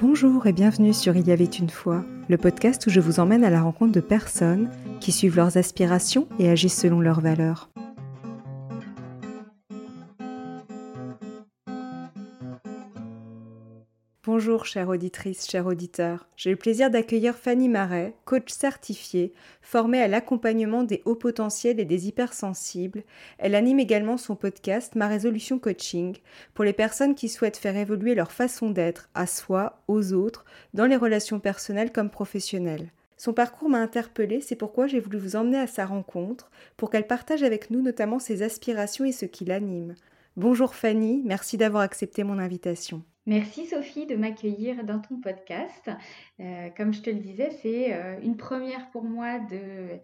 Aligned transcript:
Bonjour 0.00 0.46
et 0.46 0.52
bienvenue 0.52 0.92
sur 0.92 1.16
Il 1.16 1.26
y 1.26 1.32
avait 1.32 1.44
une 1.44 1.70
fois, 1.70 2.04
le 2.28 2.38
podcast 2.38 2.86
où 2.86 2.90
je 2.90 3.00
vous 3.00 3.18
emmène 3.18 3.42
à 3.42 3.50
la 3.50 3.62
rencontre 3.62 3.90
de 3.90 4.00
personnes 4.00 4.70
qui 5.00 5.10
suivent 5.10 5.34
leurs 5.34 5.56
aspirations 5.56 6.28
et 6.38 6.48
agissent 6.48 6.80
selon 6.80 7.00
leurs 7.00 7.20
valeurs. 7.20 7.68
Bonjour 14.38 14.66
chère 14.66 14.88
auditrice, 14.88 15.50
chers 15.50 15.66
auditeurs. 15.66 16.28
J'ai 16.36 16.50
le 16.50 16.56
plaisir 16.56 16.90
d'accueillir 16.90 17.34
Fanny 17.34 17.68
Marais, 17.68 18.14
coach 18.24 18.50
certifiée, 18.52 19.32
formée 19.62 20.00
à 20.00 20.06
l'accompagnement 20.06 20.84
des 20.84 21.02
hauts 21.06 21.16
potentiels 21.16 21.80
et 21.80 21.84
des 21.84 22.06
hypersensibles. 22.06 23.02
Elle 23.38 23.56
anime 23.56 23.80
également 23.80 24.16
son 24.16 24.36
podcast 24.36 24.94
Ma 24.94 25.08
résolution 25.08 25.58
coaching 25.58 26.16
pour 26.54 26.64
les 26.64 26.72
personnes 26.72 27.16
qui 27.16 27.28
souhaitent 27.28 27.56
faire 27.56 27.76
évoluer 27.76 28.14
leur 28.14 28.30
façon 28.30 28.70
d'être 28.70 29.10
à 29.12 29.26
soi, 29.26 29.82
aux 29.88 30.12
autres, 30.12 30.44
dans 30.72 30.86
les 30.86 30.94
relations 30.94 31.40
personnelles 31.40 31.90
comme 31.90 32.08
professionnelles. 32.08 32.92
Son 33.16 33.32
parcours 33.32 33.68
m'a 33.68 33.78
interpellée, 33.78 34.40
c'est 34.40 34.54
pourquoi 34.54 34.86
j'ai 34.86 35.00
voulu 35.00 35.18
vous 35.18 35.34
emmener 35.34 35.58
à 35.58 35.66
sa 35.66 35.84
rencontre 35.84 36.48
pour 36.76 36.90
qu'elle 36.90 37.08
partage 37.08 37.42
avec 37.42 37.70
nous 37.70 37.82
notamment 37.82 38.20
ses 38.20 38.44
aspirations 38.44 39.04
et 39.04 39.10
ce 39.10 39.26
qui 39.26 39.44
l'anime. 39.44 39.96
Bonjour 40.36 40.76
Fanny, 40.76 41.22
merci 41.24 41.56
d'avoir 41.56 41.82
accepté 41.82 42.22
mon 42.22 42.38
invitation. 42.38 43.02
Merci 43.28 43.66
Sophie 43.66 44.06
de 44.06 44.16
m'accueillir 44.16 44.84
dans 44.84 45.00
ton 45.00 45.20
podcast. 45.20 45.90
Euh, 46.40 46.70
comme 46.74 46.94
je 46.94 47.02
te 47.02 47.10
le 47.10 47.16
disais, 47.16 47.50
c'est 47.60 47.92
euh, 47.92 48.18
une 48.22 48.38
première 48.38 48.88
pour 48.88 49.04
moi 49.04 49.38
de 49.38 49.98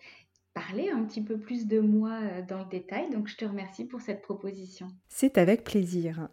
parler 0.52 0.90
un 0.90 1.02
petit 1.04 1.22
peu 1.22 1.38
plus 1.38 1.66
de 1.66 1.80
moi 1.80 2.18
euh, 2.20 2.42
dans 2.46 2.58
le 2.58 2.66
détail. 2.66 3.08
Donc 3.08 3.28
je 3.28 3.36
te 3.38 3.46
remercie 3.46 3.86
pour 3.86 4.02
cette 4.02 4.20
proposition. 4.20 4.88
C'est 5.08 5.38
avec 5.38 5.64
plaisir. 5.64 6.28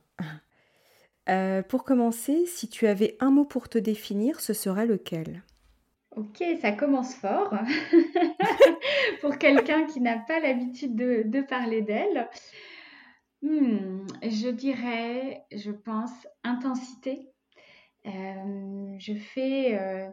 pour 1.70 1.86
commencer, 1.86 2.46
si 2.46 2.68
tu 2.68 2.88
avais 2.88 3.16
un 3.22 3.32
mot 3.32 3.46
pour 3.46 3.70
te 3.70 3.78
définir, 3.78 4.42
ce 4.42 4.52
serait 4.52 4.86
lequel? 4.86 5.44
Ok, 6.18 6.44
ça 6.62 6.74
commence 6.74 7.16
fort 7.16 7.54
pour 9.22 9.38
quelqu'un 9.38 9.86
qui 9.86 10.02
n'a 10.02 10.18
pas 10.18 10.42
l'habitude 10.42 10.94
de, 10.94 11.42
parler 11.42 11.84
d'elle. 11.84 12.28
Hmm, 13.42 14.06
je 14.22 14.50
dirais, 14.50 15.46
je 15.52 15.72
pense, 15.72 16.12
intensité. 16.44 17.32
Euh, 18.06 18.96
je 19.00 19.14
fais 19.14 19.80
euh, 19.80 20.12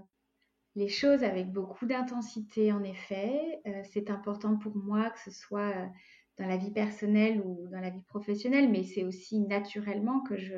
les 0.74 0.88
choses 0.88 1.24
avec 1.24 1.52
beaucoup 1.52 1.86
d'intensité, 1.86 2.72
en 2.72 2.82
effet. 2.82 3.60
Euh, 3.66 3.82
c'est 3.92 4.10
important 4.10 4.56
pour 4.56 4.76
moi 4.76 5.10
que 5.10 5.20
ce 5.20 5.30
soit 5.30 5.90
dans 6.38 6.46
la 6.46 6.56
vie 6.56 6.70
personnelle 6.70 7.40
ou 7.44 7.66
dans 7.68 7.80
la 7.80 7.90
vie 7.90 8.02
professionnelle, 8.02 8.70
mais 8.70 8.84
c'est 8.84 9.04
aussi 9.04 9.40
naturellement 9.40 10.20
que 10.20 10.36
je, 10.36 10.54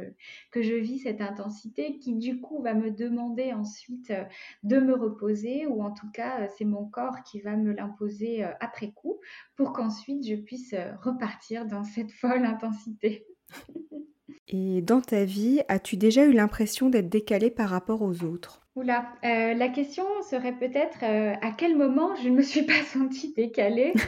que 0.51 0.63
je 0.63 0.75
vis 0.75 1.01
cette 1.01 1.21
intensité 1.21 1.99
qui 1.99 2.15
du 2.17 2.41
coup 2.41 2.63
va 2.63 2.75
me 2.75 2.91
demander 2.91 3.53
ensuite 3.53 4.11
euh, 4.11 4.25
de 4.63 4.79
me 4.79 4.95
reposer 4.95 5.67
ou 5.67 5.83
en 5.83 5.93
tout 5.93 6.11
cas 6.13 6.43
euh, 6.43 6.49
c'est 6.59 6.65
mon 6.65 6.87
corps 6.87 7.23
qui 7.23 7.41
va 7.41 7.57
me 7.57 7.73
l'imposer 7.73 8.45
euh, 8.45 8.53
après 8.61 8.93
coup 8.93 9.21
pour 9.57 9.73
qu'ensuite 9.73 10.27
je 10.27 10.35
puisse 10.35 10.75
repartir 11.03 11.67
dans 11.67 11.85
cette 11.85 12.13
folle 12.13 12.45
intensité. 12.45 13.27
Et 14.49 14.83
dans 14.83 15.01
ta 15.01 15.25
vie, 15.25 15.61
as-tu 15.69 15.97
déjà 15.97 16.25
eu 16.25 16.33
l'impression 16.33 16.89
d'être 16.89 17.09
décalée 17.09 17.51
par 17.51 17.69
rapport 17.71 18.03
aux 18.03 18.25
autres? 18.25 18.63
Oula, 18.77 19.13
la 19.23 19.69
question 19.69 20.05
serait 20.29 20.57
peut-être 20.57 21.03
à 21.03 21.51
quel 21.53 21.77
moment 21.77 22.15
je 22.17 22.29
ne 22.29 22.37
me 22.37 22.43
suis 22.43 22.63
pas 22.67 22.83
sentie 22.85 23.33
décalée? 23.35 23.93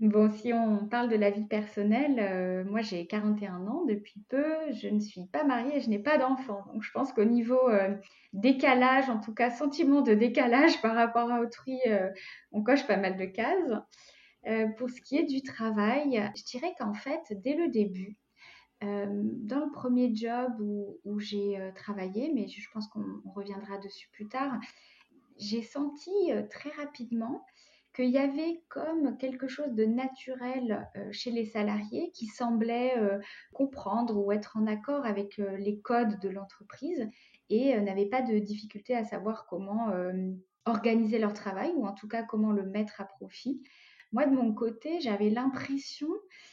Bon, 0.00 0.30
si 0.30 0.54
on 0.54 0.86
parle 0.86 1.10
de 1.10 1.16
la 1.16 1.30
vie 1.30 1.44
personnelle, 1.44 2.16
euh, 2.20 2.64
moi 2.64 2.80
j'ai 2.80 3.06
41 3.06 3.66
ans 3.66 3.84
depuis 3.86 4.18
peu, 4.30 4.46
je 4.72 4.88
ne 4.88 4.98
suis 4.98 5.26
pas 5.26 5.44
mariée 5.44 5.76
et 5.76 5.80
je 5.80 5.90
n'ai 5.90 5.98
pas 5.98 6.16
d'enfant. 6.16 6.64
Donc 6.72 6.82
je 6.82 6.90
pense 6.90 7.12
qu'au 7.12 7.26
niveau 7.26 7.68
euh, 7.68 7.94
décalage, 8.32 9.10
en 9.10 9.20
tout 9.20 9.34
cas 9.34 9.50
sentiment 9.50 10.00
de 10.00 10.14
décalage 10.14 10.80
par 10.82 10.94
rapport 10.94 11.30
à 11.30 11.40
autrui, 11.40 11.78
euh, 11.86 12.08
on 12.50 12.62
coche 12.62 12.86
pas 12.86 12.96
mal 12.96 13.18
de 13.18 13.26
cases. 13.26 13.82
pour 14.78 14.88
ce 14.88 15.02
qui 15.02 15.18
est 15.18 15.24
du 15.24 15.42
travail, 15.42 16.32
je 16.34 16.44
dirais 16.44 16.72
qu'en 16.78 16.94
fait, 16.94 17.20
dès 17.32 17.54
le 17.54 17.68
début, 17.68 18.16
dans 18.82 19.64
le 19.64 19.72
premier 19.72 20.14
job 20.14 20.52
où, 20.60 21.18
j'ai 21.20 21.58
travaillé, 21.74 22.32
mais 22.34 22.48
je 22.48 22.68
pense 22.72 22.88
qu'on 22.88 23.22
reviendra 23.34 23.78
dessus 23.78 24.08
plus 24.12 24.28
tard, 24.28 24.58
j'ai 25.36 25.62
senti 25.62 26.10
très 26.50 26.70
rapidement 26.70 27.44
qu'il 27.94 28.10
y 28.10 28.18
avait 28.18 28.62
comme 28.68 29.16
quelque 29.16 29.48
chose 29.48 29.74
de 29.74 29.84
naturel 29.84 30.88
euh, 30.96 31.08
chez 31.10 31.30
les 31.30 31.44
salariés 31.44 32.10
qui 32.12 32.26
semblait 32.26 32.96
euh, 32.98 33.18
comprendre 33.52 34.16
ou 34.16 34.30
être 34.32 34.56
en 34.56 34.66
accord 34.66 35.04
avec 35.04 35.38
euh, 35.38 35.56
les 35.56 35.80
codes 35.80 36.20
de 36.20 36.28
l'entreprise 36.28 37.08
et 37.48 37.78
n'avaient 37.80 38.06
pas 38.06 38.22
de 38.22 38.38
difficulté 38.38 38.94
à 38.94 39.04
savoir 39.04 39.44
comment 39.46 39.88
organiser 40.66 41.18
leur 41.18 41.34
travail 41.34 41.72
ou 41.74 41.84
en 41.84 41.92
tout 41.92 42.06
cas 42.06 42.22
comment 42.22 42.52
le 42.52 42.62
mettre 42.62 43.00
à 43.00 43.06
profit. 43.06 43.60
Moi, 44.12 44.26
de 44.26 44.34
mon 44.34 44.52
côté, 44.52 45.00
j'avais 45.00 45.30
l'impression 45.30 46.08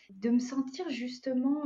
de 0.10 0.30
me 0.30 0.40
sentir 0.40 0.90
justement 0.90 1.64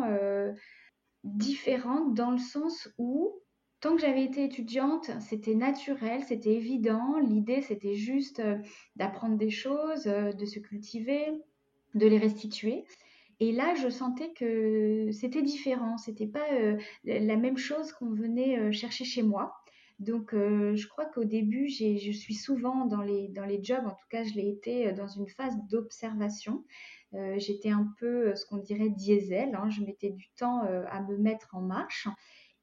différente 1.24 2.14
dans 2.14 2.32
le 2.32 2.38
sens 2.38 2.90
où 2.98 3.42
Tant 3.82 3.96
que 3.96 4.02
j'avais 4.02 4.24
été 4.24 4.44
étudiante, 4.44 5.10
c'était 5.20 5.56
naturel, 5.56 6.24
c'était 6.24 6.54
évident. 6.54 7.18
L'idée, 7.18 7.64
c'était 7.64 7.96
juste 7.96 8.40
euh, 8.40 8.58
d'apprendre 8.96 9.38
des 9.38 9.50
choses, 9.50 10.06
euh, 10.06 10.32
de 10.32 10.46
se 10.46 10.60
cultiver, 10.60 11.26
de 11.96 12.06
les 12.06 12.20
restituer. 12.20 12.86
Et 13.40 13.52
là, 13.52 13.74
je 13.74 13.90
sentais 13.90 14.34
que 14.34 15.10
c'était 15.12 15.42
différent, 15.42 15.98
c'était 15.98 16.28
pas 16.28 16.46
euh, 16.54 16.78
la 17.06 17.36
même 17.38 17.58
chose 17.58 17.92
qu'on 17.92 18.12
venait 18.12 18.72
chercher 18.72 19.04
chez 19.04 19.24
moi. 19.24 19.61
Donc, 20.02 20.32
je 20.34 20.88
crois 20.88 21.06
qu'au 21.06 21.24
début, 21.24 21.70
je 21.70 22.12
suis 22.12 22.34
souvent 22.34 22.86
dans 22.86 23.02
les, 23.02 23.30
dans 23.30 23.46
les 23.46 23.64
jobs, 23.64 23.86
en 23.86 23.92
tout 23.92 24.08
cas, 24.10 24.24
je 24.24 24.34
l'ai 24.34 24.50
été 24.50 24.92
dans 24.94 25.08
une 25.08 25.28
phase 25.28 25.56
d'observation. 25.70 26.66
J'étais 27.38 27.70
un 27.70 27.88
peu 28.00 28.36
ce 28.36 28.46
qu'on 28.46 28.58
dirait 28.58 28.90
diesel, 28.90 29.56
hein. 29.56 29.70
je 29.70 29.82
mettais 29.82 30.10
du 30.10 30.30
temps 30.38 30.62
à 30.62 31.02
me 31.04 31.18
mettre 31.18 31.56
en 31.56 31.62
marche. 31.62 32.08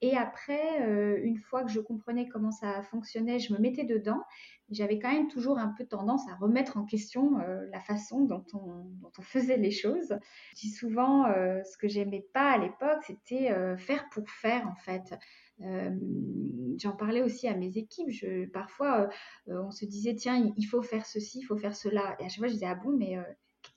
Et 0.01 0.17
après, 0.17 0.83
euh, 0.83 1.19
une 1.25 1.39
fois 1.39 1.65
que 1.65 1.71
je 1.71 1.81
comprenais 1.81 2.29
comment 2.29 2.53
ça 2.53 2.83
fonctionnait, 2.83 3.41
je 3.41 3.53
me 3.53 3.59
mettais 3.59 3.85
dedans. 3.85 4.23
J'avais 4.71 4.99
quand 4.99 5.11
même 5.11 5.29
toujours 5.29 5.59
un 5.59 5.75
peu 5.77 5.85
tendance 5.87 6.29
à 6.29 6.37
remettre 6.37 6.77
en 6.77 6.85
question 6.85 7.41
euh, 7.41 7.67
la 7.73 7.81
façon 7.81 8.25
dont 8.25 8.45
on, 8.53 9.23
faisait 9.23 9.57
les 9.57 9.73
choses. 9.73 10.17
Je 10.55 10.61
dis 10.61 10.71
souvent, 10.71 11.27
euh, 11.27 11.63
ce 11.65 11.77
que 11.77 11.89
j'aimais 11.89 12.25
pas 12.33 12.53
à 12.53 12.59
l'époque, 12.59 13.03
c'était 13.07 13.53
faire 13.77 14.09
pour 14.11 14.29
faire 14.31 14.69
en 14.69 14.77
fait. 14.77 15.15
J'en 15.61 16.93
parlais 16.93 17.23
aussi 17.23 17.49
à 17.49 17.57
mes 17.57 17.77
équipes. 17.77 18.11
Parfois, 18.53 19.09
on 19.47 19.71
se 19.71 19.85
disait, 19.85 20.15
tiens, 20.15 20.53
il 20.57 20.65
faut 20.65 20.83
faire 20.83 21.07
ceci, 21.07 21.41
il 21.41 21.45
faut 21.45 21.57
faire 21.57 21.75
cela. 21.75 22.17
Et 22.21 22.25
à 22.25 22.29
chaque 22.29 22.39
fois, 22.39 22.49
je 22.49 22.55
disais, 22.55 22.67
ah 22.67 22.77
bon, 22.77 22.97
mais 22.97 23.19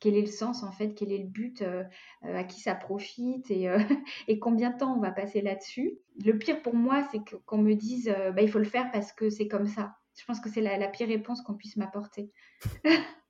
quel 0.01 0.15
est 0.15 0.21
le 0.21 0.27
sens 0.27 0.63
en 0.63 0.71
fait, 0.71 0.93
quel 0.93 1.11
est 1.11 1.19
le 1.19 1.27
but, 1.27 1.61
euh, 1.61 1.83
euh, 2.25 2.35
à 2.35 2.43
qui 2.43 2.59
ça 2.59 2.75
profite? 2.75 3.49
Euh, 3.51 3.79
et, 4.27 4.39
combien 4.39 4.71
de 4.71 4.77
temps 4.77 4.95
on 4.95 4.99
va 4.99 5.11
passer 5.11 5.41
là-dessus? 5.41 5.99
Le 6.25 6.37
pire 6.37 6.61
pour 6.61 6.75
moi, 6.75 7.07
c'est 7.11 7.19
qu'on 7.45 7.59
me 7.59 7.75
dise 7.75 8.13
bah, 8.35 8.41
il 8.41 8.49
faut 8.49 8.59
le 8.59 8.65
faire 8.65 8.91
parce 8.91 9.13
que 9.13 9.29
c'est 9.29 9.47
comme 9.47 9.67
ça. 9.67 9.95
Je 10.17 10.25
pense 10.25 10.41
que 10.41 10.49
c'est 10.49 10.61
la, 10.61 10.87
pire 10.89 11.07
réponse 11.07 11.41
qu'on 11.41 11.55
puisse 11.55 11.77
m'apporter. 11.77 12.31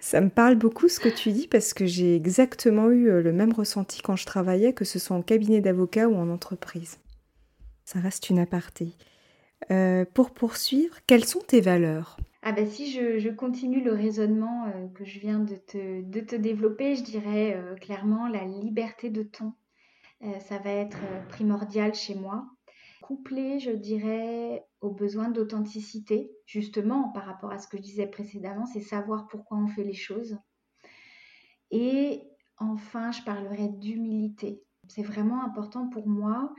ça 0.00 0.20
me 0.20 0.28
parle 0.28 0.56
beaucoup 0.56 0.88
ce 0.88 1.00
que 1.00 1.08
tu 1.08 1.32
dis 1.32 1.48
parce 1.48 1.74
que 1.74 1.86
j'ai 1.86 2.14
exactement 2.14 2.90
eu 2.90 3.22
le 3.22 3.32
même 3.32 3.52
ressenti 3.52 4.02
quand 4.02 4.16
je 4.16 4.26
travaillais, 4.26 4.72
que 4.72 4.84
ce 4.84 4.98
soit 4.98 5.16
en 5.16 5.22
cabinet 5.22 5.60
d'avocat 5.60 6.08
ou 6.08 6.16
en 6.16 6.28
entreprise. 6.28 6.98
Ça 7.84 7.98
reste 8.00 8.30
une 8.30 8.38
aparté. 8.38 8.92
pour 10.14 10.30
poursuivre, 10.30 10.96
quelles 11.06 11.24
sont 11.24 11.40
tes 11.40 11.60
valeurs? 11.60 12.16
Ah 12.44 12.50
ben 12.50 12.66
si 12.66 12.90
je, 12.90 13.28
continue 13.30 13.82
le 13.84 13.92
raisonnement 13.92 14.66
euh, 14.66 14.88
que 14.94 15.04
je 15.04 15.20
viens 15.20 15.38
de 15.38 15.54
te, 15.54 16.02
de 16.02 16.20
te 16.20 16.34
développer, 16.34 16.96
je 16.96 17.04
dirais 17.04 17.54
euh, 17.54 17.76
clairement 17.76 18.26
la 18.26 18.44
liberté 18.44 19.10
de 19.10 19.22
ton. 19.22 19.52
Euh, 20.22 20.40
ça 20.40 20.58
va 20.58 20.70
être 20.70 20.98
primordial 21.28 21.94
chez 21.94 22.16
moi. 22.16 22.44
Je 23.34 23.72
dirais, 23.72 24.64
au 24.80 24.90
besoin 24.90 25.30
d'authenticité, 25.30 26.30
justement 26.46 27.10
par 27.10 27.24
rapport 27.24 27.52
à 27.52 27.58
ce 27.58 27.68
que 27.68 27.76
je 27.76 27.82
disais 27.82 28.06
précédemment, 28.06 28.66
c'est 28.66 28.80
savoir 28.80 29.26
pourquoi 29.28 29.58
on 29.58 29.66
fait 29.66 29.84
les 29.84 29.94
choses. 29.94 30.38
Et 31.70 32.22
enfin, 32.58 33.12
je 33.12 33.22
parlerai 33.22 33.68
d'humilité. 33.68 34.62
C'est 34.88 35.02
vraiment 35.02 35.44
important 35.44 35.88
pour 35.88 36.08
moi. 36.08 36.52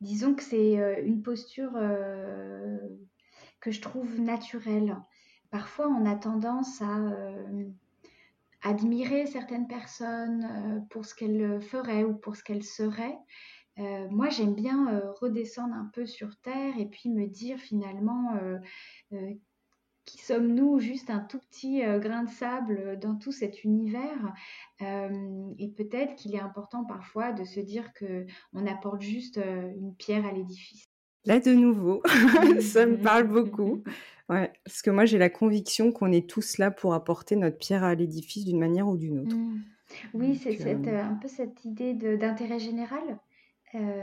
Disons 0.00 0.34
que 0.34 0.42
c'est 0.42 1.02
une 1.04 1.22
posture 1.22 1.72
que 3.60 3.70
je 3.70 3.80
trouve 3.80 4.20
naturel. 4.20 4.96
Parfois, 5.50 5.88
on 5.88 6.04
a 6.04 6.16
tendance 6.16 6.82
à 6.82 6.98
euh, 6.98 7.64
admirer 8.62 9.26
certaines 9.26 9.66
personnes 9.66 10.44
euh, 10.44 10.80
pour 10.90 11.06
ce 11.06 11.14
qu'elles 11.14 11.62
feraient 11.62 12.04
ou 12.04 12.14
pour 12.14 12.36
ce 12.36 12.44
qu'elles 12.44 12.64
seraient. 12.64 13.16
Euh, 13.78 14.08
moi, 14.10 14.28
j'aime 14.28 14.54
bien 14.54 15.02
redescendre 15.20 15.74
un 15.74 15.90
peu 15.92 16.06
sur 16.06 16.36
Terre 16.40 16.78
et 16.78 16.86
puis 16.86 17.10
me 17.10 17.26
dire 17.26 17.58
finalement 17.58 18.38
qui 20.04 20.18
sommes-nous 20.18 20.80
juste 20.80 21.08
un 21.08 21.20
tout 21.20 21.38
petit 21.38 21.80
grain 21.80 22.24
de 22.24 22.30
sable 22.30 22.98
dans 23.00 23.16
tout 23.16 23.32
cet 23.32 23.64
univers 23.64 24.34
Et 24.80 25.68
peut-être 25.76 26.14
qu'il 26.14 26.34
est 26.34 26.40
important 26.40 26.84
parfois 26.84 27.32
de 27.32 27.44
se 27.44 27.58
dire 27.60 27.92
que 27.94 28.26
on 28.52 28.66
apporte 28.66 29.00
juste 29.00 29.38
une 29.38 29.94
pierre 29.96 30.26
à 30.26 30.32
l'édifice. 30.32 30.84
Là, 31.26 31.40
de 31.40 31.54
nouveau, 31.54 32.02
ça 32.60 32.86
me 32.86 32.96
parle 32.96 33.28
beaucoup. 33.28 33.82
Ouais, 34.30 34.50
parce 34.64 34.80
que 34.80 34.90
moi, 34.90 35.04
j'ai 35.04 35.18
la 35.18 35.28
conviction 35.28 35.92
qu'on 35.92 36.10
est 36.10 36.26
tous 36.26 36.56
là 36.56 36.70
pour 36.70 36.94
apporter 36.94 37.36
notre 37.36 37.58
pierre 37.58 37.84
à 37.84 37.94
l'édifice 37.94 38.46
d'une 38.46 38.58
manière 38.58 38.88
ou 38.88 38.96
d'une 38.96 39.18
autre. 39.18 39.36
Mmh. 39.36 39.62
Oui, 40.14 40.36
c'est 40.36 40.66
un 40.66 41.18
peu 41.20 41.28
cette 41.28 41.62
idée 41.66 41.92
d'intérêt 41.92 42.58
général 42.58 43.02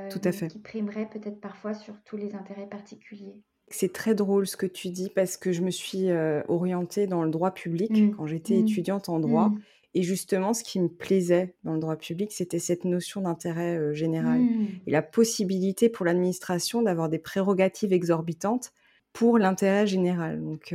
Tout 0.10 0.22
à 0.24 0.32
fait. 0.32 0.48
qui 0.48 0.60
primerait 0.60 1.10
peut-être 1.10 1.40
parfois 1.40 1.74
sur 1.74 1.96
tous 2.04 2.18
les 2.18 2.36
intérêts 2.36 2.68
particuliers. 2.68 3.42
C'est 3.70 3.94
très 3.94 4.16
drôle 4.16 4.48
ce 4.48 4.58
que 4.58 4.66
tu 4.66 4.90
dis 4.90 5.10
parce 5.10 5.38
que 5.38 5.54
je 5.54 5.62
me 5.62 5.72
suis 5.72 6.08
orientée 6.50 7.08
dans 7.08 7.24
le 7.24 7.30
droit 7.30 7.52
public 7.52 7.92
mmh. 7.92 8.12
quand 8.12 8.28
j'étais 8.28 8.56
mmh. 8.56 8.68
étudiante 8.68 9.10
en 9.10 9.20
droit. 9.20 9.52
Et 9.94 10.04
justement, 10.04 10.54
ce 10.54 10.64
qui 10.64 10.80
me 10.80 10.90
plaisait 10.90 11.56
dans 11.64 11.74
le 11.74 11.80
droit 11.80 11.96
public, 11.96 12.32
c'était 12.34 12.60
cette 12.60 12.84
notion 12.84 13.22
d'intérêt 13.22 13.94
général 13.94 14.42
et 14.88 14.92
la 14.92 15.02
possibilité 15.02 15.88
pour 15.88 16.06
l'administration 16.06 16.82
d'avoir 16.82 17.08
des 17.08 17.20
prérogatives 17.20 17.94
exorbitantes 17.94 18.74
pour 19.14 19.38
l'intérêt 19.38 19.88
général. 19.88 20.42
Donc 20.42 20.74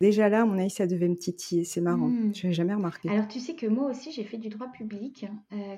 déjà 0.00 0.28
là, 0.28 0.42
à 0.42 0.44
mon 0.44 0.58
avis, 0.58 0.70
ça 0.70 0.86
devait 0.86 1.08
me 1.08 1.16
titiller. 1.16 1.64
C'est 1.64 1.80
marrant. 1.80 2.08
Mmh. 2.08 2.34
Je 2.34 2.42
n'avais 2.42 2.54
jamais 2.54 2.74
remarqué. 2.74 3.08
Alors 3.08 3.28
tu 3.28 3.40
sais 3.40 3.54
que 3.54 3.66
moi 3.66 3.90
aussi, 3.90 4.12
j'ai 4.12 4.24
fait 4.24 4.38
du 4.38 4.48
droit 4.48 4.68
public 4.68 5.26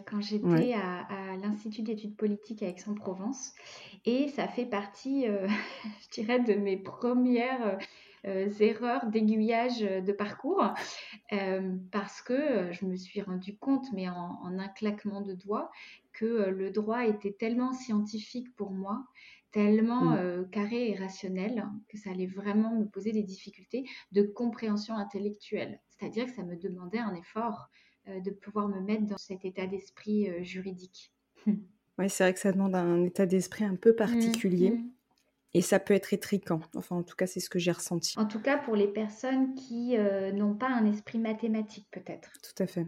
quand 0.09 0.21
j'étais 0.21 0.75
à, 0.75 1.07
l'Institut 1.43 1.83
d'études 1.83 2.17
politiques 2.17 2.63
à 2.63 2.69
Aix-en-Provence. 2.69 3.55
Et 4.05 4.29
ça 4.29 4.47
fait 4.49 4.67
partie, 4.67 5.27
je 6.03 6.21
dirais, 6.21 6.41
de 6.41 6.55
mes 6.55 6.77
premières 6.77 7.79
erreurs 8.61 9.07
d'aiguillage 9.07 9.81
de 9.81 10.13
parcours. 10.13 10.65
parce 11.93 12.21
que 12.23 12.73
je 12.73 12.85
me 12.85 12.97
suis 12.97 13.23
rendu 13.23 13.57
compte, 13.57 13.87
mais 13.93 14.09
en, 14.09 14.39
en 14.43 14.59
un 14.59 14.69
claquement 14.69 15.23
de 15.23 15.35
doigts, 15.35 15.71
que 16.17 16.49
le 16.49 16.71
droit 16.71 17.07
était 17.07 17.33
tellement 17.33 17.73
scientifique 17.73 18.55
pour 18.57 18.71
moi 18.71 19.05
tellement 19.53 20.17
mmh. 20.17 20.51
carré 20.51 20.91
et 20.91 20.97
rationnel 20.97 21.65
que 21.89 21.97
ça 21.97 22.11
allait 22.11 22.27
vraiment 22.27 22.79
me 22.79 22.85
poser 22.85 23.13
des 23.13 23.23
difficultés 23.23 23.85
de 24.13 24.23
compréhension 24.23 24.95
intellectuelle. 24.97 25.81
C'est-à-dire 25.89 26.27
que 26.27 26.33
ça 26.33 26.43
me 26.43 26.57
demandait 26.57 26.99
un 26.99 27.15
effort 27.15 27.69
de 28.07 28.31
pouvoir 28.31 28.69
me 28.69 28.81
mettre 28.81 29.07
dans 29.07 29.19
cet 29.19 29.45
état 29.45 29.67
d'esprit 29.67 30.29
juridique. 30.45 31.13
Oui, 31.99 32.11
c'est 32.11 32.25
vrai 32.25 32.35
que 32.35 32.41
ça 32.41 32.53
demande 32.53 32.75
un 32.75 33.03
état 33.05 33.25
d'esprit 33.25 33.65
un 33.65 33.77
peu 33.77 33.93
mmh, 33.93 33.97
particulier. 33.97 34.71
Mmh. 34.71 34.91
Et 35.55 35.63
ça 35.63 35.79
peut 35.79 35.95
être 35.95 36.13
étriquant. 36.13 36.61
Enfin, 36.75 36.97
en 36.97 37.03
tout 37.03 37.17
cas, 37.17 37.27
c'est 37.27 37.41
ce 37.41 37.49
que 37.49 37.59
j'ai 37.59 37.73
ressenti. 37.73 38.19
En 38.19 38.27
tout 38.27 38.41
cas, 38.41 38.59
pour 38.59 38.77
les 38.77 38.89
personnes 38.89 39.55
qui 39.55 39.97
n'ont 40.35 40.55
pas 40.55 40.69
un 40.69 40.85
esprit 40.85 41.19
mathématique, 41.19 41.89
peut-être. 41.91 42.31
Tout 42.43 42.63
à 42.63 42.67
fait. 42.67 42.87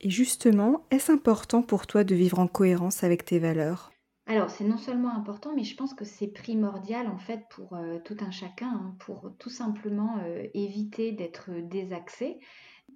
Et 0.00 0.08
justement, 0.08 0.86
est-ce 0.90 1.12
important 1.12 1.62
pour 1.62 1.86
toi 1.86 2.02
de 2.02 2.14
vivre 2.14 2.38
en 2.38 2.46
cohérence 2.46 3.04
avec 3.04 3.26
tes 3.26 3.38
valeurs? 3.38 3.92
Alors, 4.26 4.48
c'est 4.48 4.64
non 4.64 4.78
seulement 4.78 5.14
important, 5.14 5.52
mais 5.54 5.64
je 5.64 5.76
pense 5.76 5.92
que 5.92 6.06
c'est 6.06 6.28
primordial 6.28 7.08
en 7.08 7.18
fait 7.18 7.42
pour 7.50 7.74
euh, 7.74 7.98
tout 7.98 8.16
un 8.20 8.30
chacun, 8.30 8.70
hein, 8.70 8.96
pour 9.00 9.34
tout 9.38 9.50
simplement 9.50 10.18
euh, 10.24 10.46
éviter 10.54 11.12
d'être 11.12 11.50
désaxé. 11.50 12.38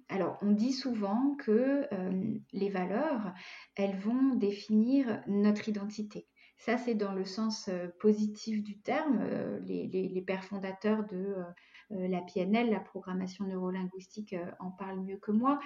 Alors, 0.07 0.39
on 0.41 0.51
dit 0.51 0.73
souvent 0.73 1.35
que 1.35 1.85
euh, 1.93 2.39
les 2.51 2.69
valeurs, 2.69 3.31
elles 3.75 3.97
vont 3.99 4.33
définir 4.35 5.21
notre 5.27 5.69
identité. 5.69 6.27
Ça, 6.57 6.77
c'est 6.77 6.95
dans 6.95 7.13
le 7.13 7.25
sens 7.25 7.69
positif 7.99 8.63
du 8.63 8.79
terme. 8.81 9.23
les, 9.65 10.23
pères 10.25 10.43
fondateurs 10.43 11.05
de 11.05 11.15
euh, 11.15 11.43
la 11.89 12.21
PNL, 12.21 12.69
la 12.69 12.79
programmation 12.79 13.45
neurolinguistique, 13.45 14.33
euh, 14.33 14.51
en 14.59 14.71
parle 14.71 15.01
mieux 15.01 15.17
que 15.17 15.31
moi. 15.31 15.59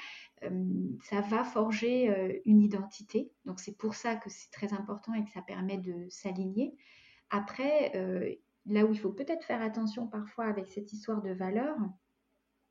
Euh, 0.44 0.66
ça 1.04 1.22
va 1.22 1.44
forger 1.44 2.42
une 2.46 2.62
identité. 2.62 3.32
Donc 3.46 3.60
c'est 3.60 3.78
pour 3.78 3.96
ça 3.96 4.16
que 4.16 4.30
c'est 4.30 4.52
très 4.52 4.74
important 4.74 5.14
et 5.14 5.24
que 5.24 5.32
ça 5.32 5.42
permet 5.42 5.78
de 5.78 6.08
s'aligner. 6.10 6.76
Après, 7.30 7.92
là 8.68 8.86
où 8.86 8.92
il 8.92 9.00
faut 9.00 9.12
peut-être 9.12 9.44
faire 9.44 9.62
attention 9.62 10.08
parfois 10.08 10.46
avec 10.46 10.68
cette 10.68 10.94
histoire 10.94 11.22
de 11.22 11.32
valeurs, 11.32 11.78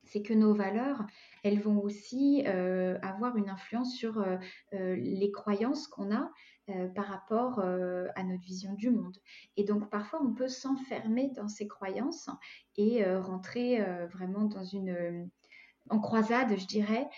c'est 0.05 0.23
que 0.23 0.35
nos 0.35 0.55
valeurs, 0.55 1.05
elles 1.43 1.61
vont 1.61 1.81
aussi 1.81 2.45
avoir 2.47 3.37
une 3.37 3.49
influence 3.49 3.95
sur 3.97 4.25
les 4.73 5.31
croyances 5.33 5.89
qu'on 5.89 6.15
a 6.15 6.31
par 6.95 7.07
rapport 7.07 7.59
à 7.61 8.23
notre 8.25 8.45
vision 8.45 8.75
du 8.75 8.91
monde. 8.91 9.17
Et 9.57 9.65
donc 9.65 9.91
parfois, 9.91 10.21
on 10.23 10.33
peut 10.33 10.49
s'enfermer 10.49 11.31
dans 11.37 11.49
ces 11.49 11.67
croyances 11.67 12.31
et 12.77 13.05
rentrer 13.05 13.85
vraiment 14.09 14.45
dans 14.45 14.65
une 14.65 15.29
en 15.91 15.99
croisade, 15.99 16.57
je 16.57 16.67
dirais, 16.67 17.09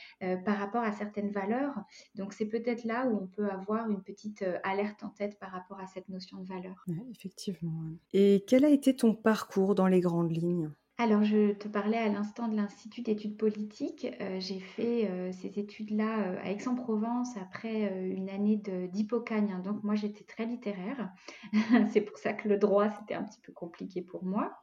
par 0.44 0.56
rapport 0.56 0.82
à 0.82 0.90
certaines 0.92 1.30
valeurs. 1.30 1.74
Donc 2.14 2.32
c'est 2.32 2.46
peut-être 2.46 2.84
là 2.84 3.06
où 3.06 3.18
on 3.22 3.26
peut 3.26 3.50
avoir 3.50 3.90
une 3.90 4.02
petite 4.02 4.42
alerte 4.62 5.02
en 5.04 5.10
tête 5.10 5.38
par 5.38 5.50
rapport 5.50 5.78
à 5.78 5.86
cette 5.86 6.08
notion 6.08 6.38
de 6.38 6.46
valeur. 6.46 6.82
effectivement. 7.10 7.82
Et 8.14 8.42
quel 8.48 8.64
a 8.64 8.70
été 8.70 8.96
ton 8.96 9.14
parcours 9.14 9.74
dans 9.74 9.86
les 9.86 10.00
grandes 10.00 10.34
lignes? 10.34 10.72
Alors, 10.96 11.24
je 11.24 11.52
te 11.54 11.66
parlais 11.66 11.98
à 11.98 12.08
l'instant 12.08 12.46
de 12.46 12.54
l'Institut 12.54 13.02
d'études 13.02 13.36
politiques. 13.36 14.06
Euh, 14.20 14.38
j'ai 14.38 14.60
fait 14.60 15.10
euh, 15.10 15.32
ces 15.32 15.58
études-là 15.58 16.20
euh, 16.20 16.38
à 16.40 16.52
Aix-en-Provence 16.52 17.36
après 17.36 17.92
une 18.10 18.28
année 18.28 18.62
d'hypocagne. 18.92 19.50
Hein. 19.52 19.58
donc, 19.58 19.82
moi, 19.82 19.96
j'étais 19.96 20.22
très 20.22 20.46
littéraire. 20.46 21.12
C'est 21.92 22.00
pour 22.00 22.16
ça 22.18 22.32
que 22.32 22.48
le 22.48 22.58
droit, 22.58 22.90
c'était 22.90 23.14
un 23.14 23.24
petit 23.24 23.40
peu 23.40 23.52
compliqué 23.52 24.02
pour 24.02 24.24
moi. 24.24 24.56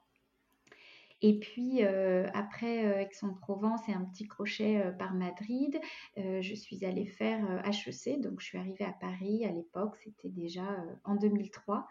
Et 1.24 1.38
puis, 1.38 1.84
après 1.84 3.04
Aix-en-Provence 3.04 3.88
et 3.90 3.94
un 3.94 4.06
petit 4.06 4.28
crochet 4.28 4.82
par 4.98 5.14
Madrid, 5.14 5.80
je 6.18 6.56
suis 6.56 6.84
allée 6.84 7.06
faire 7.06 7.62
HEC. 7.64 8.20
Donc, 8.22 8.40
je 8.40 8.46
suis 8.48 8.58
arrivée 8.58 8.86
à 8.86 8.94
Paris 8.94 9.46
à 9.46 9.52
l'époque, 9.52 9.98
c'était 10.04 10.30
déjà 10.30 10.84
en 11.04 11.16
2003. 11.16 11.86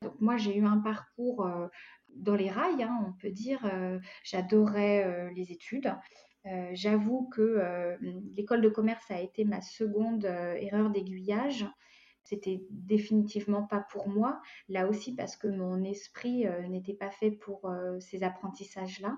Donc 0.00 0.20
moi, 0.20 0.36
j'ai 0.36 0.56
eu 0.56 0.64
un 0.64 0.78
parcours 0.78 1.46
dans 2.16 2.34
les 2.34 2.50
rails, 2.50 2.82
hein, 2.82 3.04
on 3.06 3.12
peut 3.12 3.30
dire. 3.30 3.64
Euh, 3.72 3.98
j'adorais 4.24 5.04
euh, 5.04 5.30
les 5.34 5.52
études. 5.52 5.94
Euh, 6.46 6.70
j'avoue 6.72 7.28
que 7.28 7.96
l'école 8.34 8.62
de 8.62 8.68
commerce 8.68 9.08
a 9.10 9.20
été 9.20 9.44
ma 9.44 9.60
seconde 9.60 10.24
erreur 10.24 10.90
d'aiguillage. 10.90 11.66
C'était 12.24 12.62
définitivement 12.70 13.64
pas 13.64 13.80
pour 13.90 14.08
moi, 14.08 14.40
là 14.68 14.88
aussi 14.88 15.14
parce 15.14 15.36
que 15.36 15.48
mon 15.48 15.82
esprit 15.84 16.46
n'était 16.68 16.94
pas 16.94 17.10
fait 17.10 17.30
pour 17.30 17.70
ces 18.00 18.22
apprentissages-là. 18.22 19.16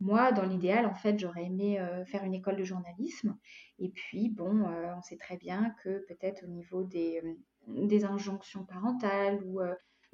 Moi, 0.00 0.32
dans 0.32 0.46
l'idéal, 0.46 0.86
en 0.86 0.94
fait, 0.94 1.18
j'aurais 1.18 1.44
aimé 1.44 1.78
faire 2.06 2.24
une 2.24 2.34
école 2.34 2.56
de 2.56 2.64
journalisme. 2.64 3.36
Et 3.78 3.90
puis, 3.90 4.30
bon, 4.30 4.64
on 4.64 5.02
sait 5.02 5.18
très 5.18 5.36
bien 5.36 5.74
que 5.82 6.04
peut-être 6.08 6.44
au 6.44 6.48
niveau 6.48 6.84
des, 6.84 7.22
des 7.66 8.04
injonctions 8.04 8.64
parentales 8.64 9.42
ou 9.44 9.60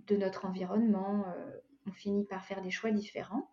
de 0.07 0.17
notre 0.17 0.45
environnement, 0.45 1.25
on 1.87 1.93
finit 1.93 2.25
par 2.25 2.45
faire 2.45 2.63
des 2.63 2.71
choix 2.71 2.91
différents. 2.91 3.51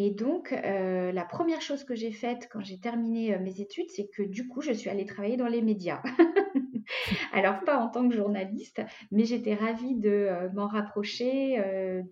Et 0.00 0.12
donc, 0.12 0.52
euh, 0.52 1.10
la 1.10 1.24
première 1.24 1.60
chose 1.60 1.82
que 1.82 1.96
j'ai 1.96 2.12
faite 2.12 2.48
quand 2.52 2.60
j'ai 2.60 2.78
terminé 2.78 3.34
euh, 3.34 3.40
mes 3.40 3.60
études, 3.60 3.90
c'est 3.90 4.06
que 4.06 4.22
du 4.22 4.46
coup, 4.46 4.60
je 4.60 4.70
suis 4.72 4.88
allée 4.88 5.04
travailler 5.04 5.36
dans 5.36 5.48
les 5.48 5.60
médias. 5.60 6.00
Alors, 7.32 7.64
pas 7.64 7.78
en 7.78 7.88
tant 7.88 8.08
que 8.08 8.14
journaliste, 8.14 8.80
mais 9.10 9.24
j'étais 9.24 9.54
ravie 9.54 9.96
de 9.96 10.08
euh, 10.08 10.50
m'en 10.52 10.68
rapprocher, 10.68 11.58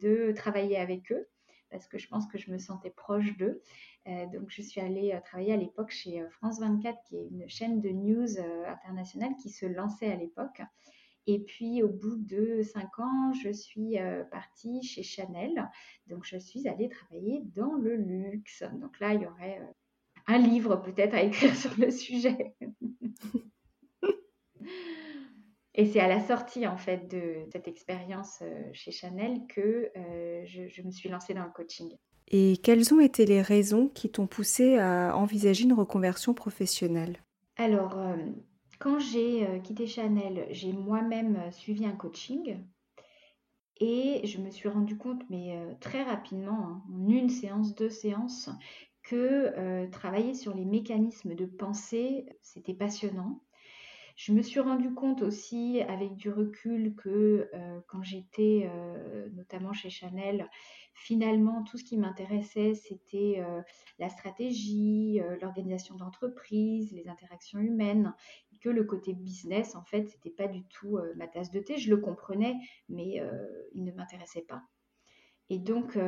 de 0.01 0.33
travailler 0.33 0.77
avec 0.79 1.13
eux, 1.13 1.29
parce 1.71 1.87
que 1.87 1.97
je 1.97 2.09
pense 2.09 2.27
que 2.27 2.39
je 2.39 2.51
me 2.51 2.59
sentais 2.59 2.91
proche 2.91 3.37
d'eux. 3.37 3.63
donc, 4.07 4.49
je 4.49 4.63
suis 4.63 4.81
allée 4.81 5.19
travailler 5.25 5.53
à 5.53 5.57
l'époque 5.57 5.91
chez 5.91 6.25
France 6.31 6.59
24, 6.59 6.99
qui 7.05 7.17
est 7.17 7.29
une 7.31 7.49
chaîne 7.49 7.81
de 7.81 7.91
news 7.91 8.39
internationale 8.67 9.35
qui 9.41 9.51
se 9.51 9.65
lançait 9.65 10.11
à 10.11 10.17
l'époque. 10.17 10.61
Et 11.27 11.41
puis 11.41 11.83
au 11.83 11.89
bout 11.89 12.17
de 12.17 12.63
cinq 12.63 12.99
ans, 13.01 13.33
je 13.33 13.51
suis 13.51 13.99
euh, 13.99 14.23
partie 14.25 14.83
chez 14.83 15.03
Chanel. 15.03 15.69
Donc 16.07 16.25
je 16.25 16.39
suis 16.39 16.69
allée 16.69 16.89
travailler 16.89 17.43
dans 17.57 17.75
le 17.75 17.97
luxe. 17.97 18.63
Donc 18.81 19.01
là, 19.01 19.13
il 19.15 19.23
y 19.23 19.27
aurait 19.27 19.59
euh, 19.61 19.73
un 20.29 20.39
livre 20.39 20.77
peut-être 20.77 21.15
à 21.15 21.23
écrire 21.25 21.55
sur 21.57 21.73
le 21.79 21.91
sujet. 21.91 22.55
Et 25.79 25.85
c'est 25.85 26.01
à 26.01 26.09
la 26.09 26.21
sortie 26.21 26.67
en 26.67 26.79
fait 26.79 27.07
de 27.11 27.45
cette 27.53 27.69
expérience 27.69 28.39
euh, 28.43 28.63
chez 28.73 28.93
Chanel 28.93 29.41
que 29.49 29.91
je, 30.47 30.69
je, 30.69 30.83
me 30.83 30.91
suis 30.91 31.09
lancée 31.09 31.35
dans 31.35 31.45
le 31.45 31.51
coaching. 31.51 31.95
Et 32.29 32.57
quelles 32.63 32.95
ont 32.95 33.01
été 33.01 33.27
les 33.27 33.43
raisons 33.43 33.89
qui 33.89 34.09
t'ont 34.11 34.27
poussé 34.27 34.79
à 34.79 35.17
envisager 35.17 35.65
une 35.65 35.75
reconversion 35.75 36.35
professionnelle? 36.35 37.23
Alors, 37.57 37.97
quand 38.79 38.99
j'ai 38.99 39.47
euh, 39.47 39.59
quitté 39.59 39.87
Chanel, 39.87 40.47
j'ai 40.51 40.73
moi-même 40.73 41.37
euh, 41.37 41.51
suivi 41.51 41.87
un 41.87 41.97
coaching 41.97 42.65
et 43.79 44.27
je 44.27 44.39
me 44.39 44.51
suis 44.51 44.69
rendu 44.69 44.97
compte, 44.97 45.23
mais 45.31 45.57
euh, 45.57 45.75
très 45.81 46.03
rapidement, 46.03 46.67
hein, 46.67 46.83
en 46.93 47.09
une 47.09 47.29
séance, 47.29 47.75
deux 47.75 47.91
séances, 47.91 48.51
que 49.03 49.87
travailler 49.93 50.35
sur 50.35 50.53
les 50.53 50.65
mécanismes 50.65 51.37
de 51.37 51.47
pensée, 51.47 52.27
c'était 52.43 52.75
passionnant. 52.75 53.41
Je 54.17 54.33
me 54.33 54.43
suis 54.43 54.59
rendu 54.59 54.93
compte 54.95 55.23
aussi 55.23 55.81
avec 55.83 56.17
du 56.17 56.29
recul 56.29 56.97
que 56.97 57.49
quand 57.87 58.03
j'étais 58.03 58.69
notamment 59.33 59.73
chez 59.73 59.91
Chanel, 59.91 60.51
finalement 60.93 61.63
tout 61.63 61.79
ce 61.79 61.85
qui 61.85 61.99
m'intéressait 61.99 62.75
c'était 62.75 63.45
la 64.01 64.09
stratégie, 64.09 65.21
l'organisation 65.41 65.95
d'entreprise, 65.95 66.91
les 66.91 67.07
interactions 67.07 67.61
humaines, 67.61 68.13
le 68.71 68.85
côté 68.85 69.13
business 69.13 69.75
en 69.75 69.83
fait 69.83 70.09
c'était 70.09 70.31
pas 70.31 70.49
du 70.49 70.63
tout 70.69 70.99
ma 71.17 71.27
tasse 71.27 71.51
de 71.51 71.61
thé. 71.61 71.77
Je 71.79 71.91
le 71.91 71.99
comprenais, 71.99 72.55
mais 72.89 73.21
il 73.73 73.85
ne 73.85 73.93
m'intéressait 73.93 74.43
pas. 74.43 74.63
Et 75.49 75.59
donc, 75.59 75.99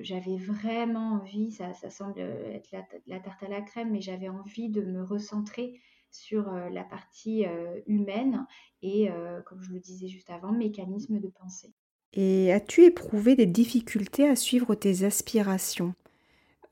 j'avais 0.00 0.36
vraiment 0.36 1.20
envie, 1.20 1.50
ça, 1.52 1.72
semble 1.90 2.20
être 2.20 2.70
la, 3.06 3.20
tarte 3.20 3.42
à 3.42 3.48
la 3.48 3.60
crème, 3.60 3.90
mais 3.90 4.00
j'avais 4.00 4.28
envie 4.28 4.70
de 4.70 4.80
me 4.82 5.02
recentrer 5.02 5.80
sur 6.10 6.50
la 6.50 6.82
partie 6.84 7.44
humaine 7.86 8.46
et, 8.82 9.10
comme 9.46 9.62
je 9.62 9.72
le 9.72 9.80
disais 9.80 10.08
juste 10.08 10.30
avant, 10.30 10.52
mécanisme 10.52 11.20
de 11.20 11.28
pensée. 11.28 11.74
Et 12.14 12.52
as-tu 12.52 12.84
éprouvé 12.84 13.36
des 13.36 13.46
difficultés 13.46 14.26
à 14.26 14.34
suivre 14.34 14.74
tes 14.74 15.04
aspirations, 15.04 15.94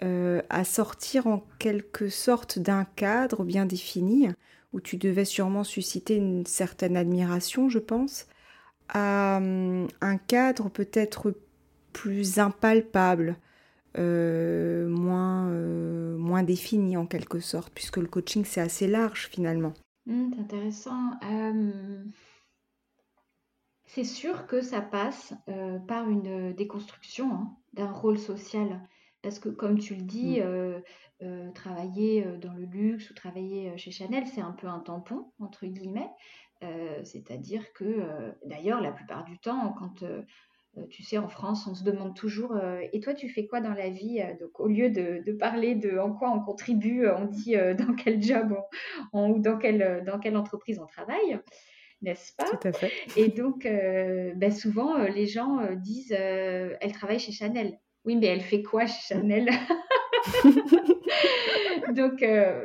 à 0.01 0.65
sortir 0.65 1.27
en 1.27 1.45
quelque 1.59 2.09
sorte 2.09 2.59
d'un 2.59 2.85
cadre 2.85 3.45
bien 3.45 3.67
défini, 3.67 4.29
où 4.73 4.81
tu 4.81 4.97
devais 4.97 5.25
sûrement 5.25 5.65
susciter 5.65 6.17
une 6.17 6.47
certaine 6.47 6.97
admiration, 6.97 7.69
je 7.69 7.79
pense, 7.79 8.27
à 8.89 9.41
mmh, 9.41 9.89
un 10.01 10.17
cadre 10.17 10.69
peut-être 10.69 11.35
plus 11.93 12.39
impalpable, 12.39 13.37
euh, 13.99 14.89
moins, 14.89 15.49
euh, 15.49 16.17
moins 16.17 16.43
défini 16.43 16.97
en 16.97 17.07
quelque 17.07 17.41
sorte, 17.41 17.73
puisque 17.75 17.97
le 17.97 18.07
coaching 18.07 18.45
c'est 18.45 18.61
assez 18.61 18.87
large 18.87 19.29
finalement. 19.29 19.75
Mmh, 20.07 20.35
intéressant. 20.41 21.11
Euh, 21.25 22.05
c'est 23.87 24.05
sûr 24.05 24.47
que 24.47 24.61
ça 24.61 24.81
passe 24.81 25.33
par 25.87 26.09
une 26.11 26.53
déconstruction 26.53 27.33
hein, 27.33 27.57
d'un 27.73 27.91
rôle 27.91 28.19
social. 28.19 28.81
Parce 29.29 29.41
que 29.41 29.51
comme 29.51 29.79
tu 29.79 29.95
le 29.95 30.01
dis, 30.01 30.41
mmh. 30.41 31.53
travailler 31.53 32.25
dans 32.41 32.55
le 32.55 32.65
luxe 32.65 33.11
ou 33.11 33.15
travailler 33.15 33.77
chez 33.77 33.91
Chanel, 33.91 34.27
c'est 34.27 34.41
un 34.41 34.53
peu 34.53 34.69
un 34.69 34.79
tampon, 34.79 35.31
entre 35.39 35.67
guillemets. 35.67 36.09
C'est-à-dire 37.05 37.71
que, 37.75 38.33
d'ailleurs, 38.47 38.81
la 38.81 38.91
plupart 38.91 39.27
du 39.27 39.39
temps, 39.39 39.75
quand 39.79 40.03
tu 40.89 41.03
sais, 41.03 41.19
en 41.19 41.29
France, 41.29 41.67
on 41.67 41.75
se 41.75 41.85
demande 41.85 42.17
toujours 42.17 42.59
Et 42.95 43.01
toi, 43.01 43.13
tu 43.13 43.29
fais 43.29 43.47
quoi 43.47 43.61
dans 43.61 43.75
la 43.75 43.91
vie 43.91 44.23
Donc, 44.41 44.59
au 44.61 44.67
lieu 44.67 44.89
de, 44.89 45.31
parler 45.33 45.75
de 45.75 45.99
en 45.99 46.15
quoi 46.15 46.31
on 46.31 46.41
contribue, 46.41 47.07
on 47.07 47.27
dit 47.27 47.55
dans 47.79 47.95
quel 47.97 48.23
job 48.23 48.59
ou 49.13 49.39
dans 49.41 49.59
quelle, 49.59 50.05
dans 50.07 50.19
quelle 50.19 50.39
entreprise 50.39 50.79
on 50.79 50.87
travaille, 50.87 51.39
n'est-ce 52.01 52.33
pas? 52.35 52.45
Tout 52.45 52.67
à 52.67 52.73
fait. 52.73 52.93
Et 53.15 53.29
donc, 53.29 53.65
ben, 53.65 54.51
souvent, 54.51 54.97
les 55.03 55.27
gens 55.27 55.59
disent 55.75 56.13
Elle 56.13 56.93
travaille 56.93 57.19
chez 57.19 57.33
Chanel. 57.33 57.79
Oui, 58.05 58.17
mais 58.17 58.27
elle 58.27 58.41
fait 58.41 58.63
quoi 58.63 58.87
chez 58.87 59.15
Chanel? 59.15 59.51
Donc, 61.95 62.25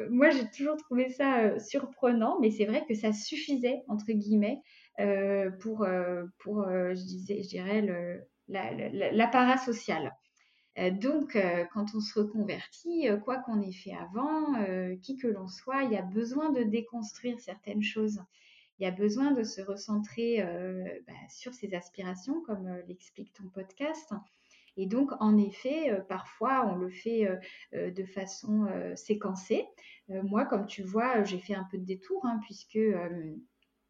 moi, 0.09 0.29
j'ai 0.29 0.49
toujours 0.55 0.77
trouvé 0.77 1.09
ça 1.09 1.59
surprenant, 1.59 2.39
mais 2.39 2.51
c'est 2.51 2.65
vrai 2.65 2.85
que 2.87 2.93
ça 2.93 3.13
suffisait, 3.13 3.83
entre 3.87 4.11
guillemets, 4.11 4.61
euh, 4.99 5.49
pour, 5.49 5.83
euh, 5.83 6.25
pour 6.39 6.61
euh, 6.61 6.93
je, 6.93 7.01
disais, 7.01 7.41
je 7.41 7.47
dirais, 7.47 7.81
l'apparat 8.47 9.57
social. 9.57 10.11
donc, 11.01 11.37
quand 11.73 11.85
on 11.95 11.99
se 11.99 12.19
reconvertit, 12.19 13.07
quoi 13.23 13.37
qu'on 13.37 13.61
ait 13.61 13.71
fait 13.71 13.95
avant, 13.95 14.53
qui 15.01 15.17
que 15.17 15.27
l'on 15.27 15.47
soit, 15.47 15.83
il 15.83 15.91
y 15.91 15.97
a 15.97 16.01
besoin 16.01 16.51
de 16.51 16.63
déconstruire 16.63 17.39
certaines 17.39 17.83
choses. 17.83 18.19
Il 18.79 18.83
y 18.83 18.87
a 18.87 18.91
besoin 18.91 19.31
de 19.31 19.43
se 19.43 19.61
recentrer 19.61 20.43
bah, 21.07 21.13
sur 21.29 21.53
ses 21.53 21.73
aspirations, 21.73 22.41
comme 22.41 22.67
l'explique 22.87 23.33
ton 23.33 23.47
podcast. 23.49 24.13
Et 24.77 24.87
donc, 24.87 25.11
en 25.19 25.37
effet, 25.37 26.01
parfois, 26.09 26.65
on 26.65 26.75
le 26.75 26.89
fait 26.89 27.27
de 27.73 28.03
façon 28.05 28.67
séquencée. 28.95 29.67
moi, 30.09 30.45
comme 30.45 30.65
tu 30.65 30.83
vois, 30.83 31.23
j'ai 31.23 31.39
fait 31.39 31.55
un 31.55 31.67
peu 31.69 31.77
de 31.77 31.85
détour, 31.85 32.25
hein, 32.25 32.39
puisque 32.43 32.79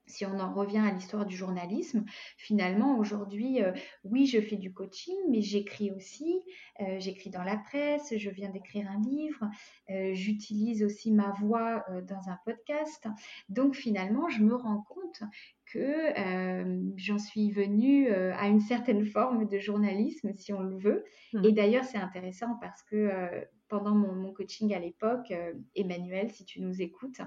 si 0.05 0.25
on 0.25 0.39
en 0.39 0.53
revient 0.53 0.79
à 0.79 0.91
l'histoire 0.91 1.25
du 1.25 1.35
journalisme, 1.35 2.03
finalement 2.37 2.97
aujourd'hui, 2.97 3.61
euh, 3.61 3.71
oui, 4.03 4.25
je 4.25 4.41
fais 4.41 4.57
du 4.57 4.73
coaching, 4.73 5.15
mais 5.29 5.41
j'écris 5.41 5.91
aussi, 5.91 6.41
euh, 6.81 6.99
j'écris 6.99 7.29
dans 7.29 7.43
la 7.43 7.57
presse, 7.57 8.13
je 8.15 8.29
viens 8.29 8.49
d'écrire 8.49 8.89
un 8.89 8.99
livre, 8.99 9.49
euh, 9.89 10.13
j'utilise 10.13 10.83
aussi 10.83 11.11
ma 11.11 11.31
voix 11.39 11.85
dans 12.07 12.29
un 12.29 12.37
podcast. 12.45 13.07
Donc 13.49 13.75
finalement, 13.75 14.29
je 14.29 14.43
me 14.43 14.55
rends 14.55 14.81
compte 14.81 15.23
que 15.65 16.13
j'en 16.97 17.17
suis 17.17 17.51
venue 17.51 18.09
à 18.09 18.47
une 18.47 18.59
certaine 18.59 19.05
forme 19.05 19.47
de 19.47 19.57
journalisme, 19.57 20.33
si 20.35 20.53
on 20.53 20.61
le 20.61 20.77
veut. 20.77 21.03
Mmh. 21.33 21.45
Et 21.45 21.51
d'ailleurs, 21.51 21.85
c'est 21.85 21.97
intéressant 21.97 22.57
parce 22.61 22.83
que 22.83 23.09
pendant 23.69 23.95
mon 23.95 24.31
coaching 24.33 24.73
à 24.73 24.79
l'époque, 24.79 25.33
Emmanuel, 25.75 26.29
si 26.29 26.45
tu 26.45 26.61
nous 26.61 26.81
écoutes, 26.81 27.21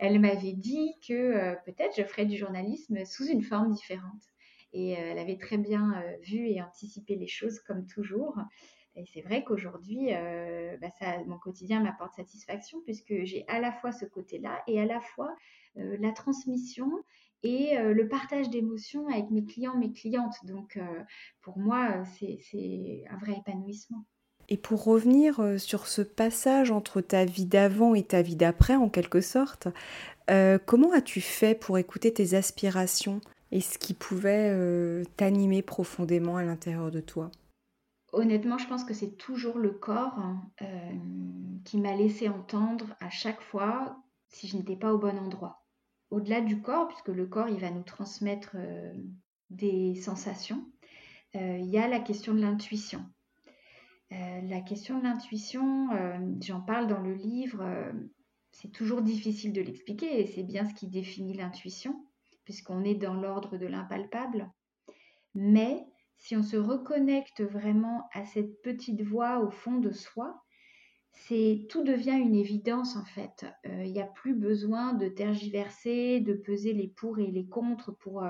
elle 0.00 0.18
m'avait 0.18 0.54
dit 0.54 0.94
que 1.06 1.12
euh, 1.12 1.54
peut-être 1.66 1.94
je 1.94 2.02
ferais 2.02 2.24
du 2.24 2.38
journalisme 2.38 3.04
sous 3.04 3.26
une 3.26 3.42
forme 3.42 3.70
différente. 3.70 4.22
Et 4.72 4.96
euh, 4.96 5.00
elle 5.00 5.18
avait 5.18 5.36
très 5.36 5.58
bien 5.58 5.92
euh, 5.92 6.16
vu 6.22 6.48
et 6.48 6.62
anticipé 6.62 7.16
les 7.16 7.26
choses 7.26 7.60
comme 7.60 7.86
toujours. 7.86 8.38
Et 8.96 9.04
c'est 9.12 9.20
vrai 9.20 9.44
qu'aujourd'hui, 9.44 10.08
bah, 10.80 10.88
mon 11.26 11.38
quotidien 11.38 11.80
m'apporte 11.80 12.14
satisfaction 12.14 12.80
puisque 12.84 13.22
j'ai 13.22 13.44
à 13.46 13.60
la 13.60 13.70
fois 13.70 13.92
ce 13.92 14.04
côté-là 14.04 14.64
et 14.66 14.80
à 14.80 14.84
la 14.84 15.00
fois 15.00 15.32
la 15.76 16.10
transmission 16.10 16.90
et 17.44 17.78
le 17.78 18.08
partage 18.08 18.50
d'émotions 18.50 19.06
avec 19.06 19.30
mes 19.30 19.44
clients, 19.44 19.78
mes 19.78 19.92
clientes. 19.92 20.34
Donc 20.42 20.76
pour 21.40 21.56
moi, 21.56 22.04
c'est 22.18 22.40
un 23.08 23.16
vrai 23.18 23.36
épanouissement. 23.38 24.04
Et 24.52 24.56
pour 24.56 24.82
revenir 24.84 25.38
euh, 25.38 25.58
sur 25.58 25.86
ce 25.86 26.02
passage 26.02 26.72
entre 26.72 27.00
ta 27.00 27.24
vie 27.24 27.46
d'avant 27.46 27.94
et 27.94 28.02
ta 28.02 28.20
vie 28.20 28.34
d'après, 28.34 28.74
en 28.74 28.88
quelque 28.88 29.20
sorte, 29.20 29.68
euh, 30.28 30.58
comment 30.66 30.92
as-tu 30.92 31.20
fait 31.20 31.54
pour 31.54 31.78
écouter 31.78 32.12
tes 32.12 32.34
aspirations 32.34 33.20
et 33.52 33.60
ce 33.60 33.78
qui 33.78 33.94
pouvait 33.94 34.50
euh, 34.50 35.04
t'animer 35.16 35.62
profondément 35.62 36.36
à 36.36 36.42
l'intérieur 36.42 36.90
de 36.90 37.00
toi? 37.00 37.30
Honnêtement, 38.12 38.58
je 38.58 38.66
pense 38.66 38.82
que 38.82 38.92
c'est 38.92 39.16
toujours 39.16 39.58
le 39.58 39.70
corps 39.70 40.18
qui 41.64 41.78
m'a 41.78 41.94
laissé 41.94 42.28
entendre 42.28 42.86
à 42.98 43.08
chaque 43.08 43.40
fois 43.40 43.98
si 44.26 44.48
je 44.48 44.56
n'étais 44.56 44.74
pas 44.74 44.92
au 44.92 44.98
bon 44.98 45.16
endroit. 45.16 45.64
Au-delà 46.10 46.40
du 46.40 46.60
corps, 46.60 46.88
puisque 46.88 47.06
le 47.06 47.26
corps, 47.26 47.48
il 47.48 47.60
va 47.60 47.70
nous 47.70 47.84
transmettre 47.84 48.56
des 49.50 49.94
sensations, 49.94 50.64
il 51.34 51.66
y 51.66 51.78
a 51.78 51.86
la 51.86 52.00
question 52.00 52.34
de 52.34 52.40
l'intuition. 52.40 53.06
Euh, 54.12 54.40
la 54.42 54.60
question 54.60 54.98
de 54.98 55.04
l'intuition, 55.04 55.92
euh, 55.92 56.18
j'en 56.40 56.60
parle 56.60 56.88
dans 56.88 57.00
le 57.00 57.14
livre, 57.14 57.62
euh, 57.62 57.92
c'est 58.50 58.72
toujours 58.72 59.02
difficile 59.02 59.52
de 59.52 59.62
l'expliquer 59.62 60.20
et 60.20 60.26
c'est 60.26 60.42
bien 60.42 60.64
ce 60.64 60.74
qui 60.74 60.88
définit 60.88 61.36
l'intuition, 61.36 62.04
puisqu'on 62.44 62.82
est 62.82 62.96
dans 62.96 63.14
l'ordre 63.14 63.56
de 63.56 63.66
l'impalpable. 63.66 64.50
Mais 65.34 65.86
si 66.16 66.36
on 66.36 66.42
se 66.42 66.56
reconnecte 66.56 67.40
vraiment 67.40 68.08
à 68.12 68.24
cette 68.24 68.60
petite 68.62 69.02
voix 69.02 69.38
au 69.38 69.50
fond 69.50 69.78
de 69.78 69.92
soi, 69.92 70.42
c'est 71.12 71.66
tout 71.68 71.82
devient 71.82 72.18
une 72.18 72.34
évidence 72.34 72.96
en 72.96 73.04
fait. 73.04 73.46
Il 73.64 73.92
n'y 73.92 74.00
a 74.00 74.06
plus 74.06 74.34
besoin 74.34 74.94
de 74.94 75.08
tergiverser, 75.08 76.20
de 76.20 76.34
peser 76.34 76.72
les 76.72 76.88
pour 76.88 77.18
et 77.18 77.26
les 77.26 77.46
contre 77.46 77.92
pour 77.92 78.24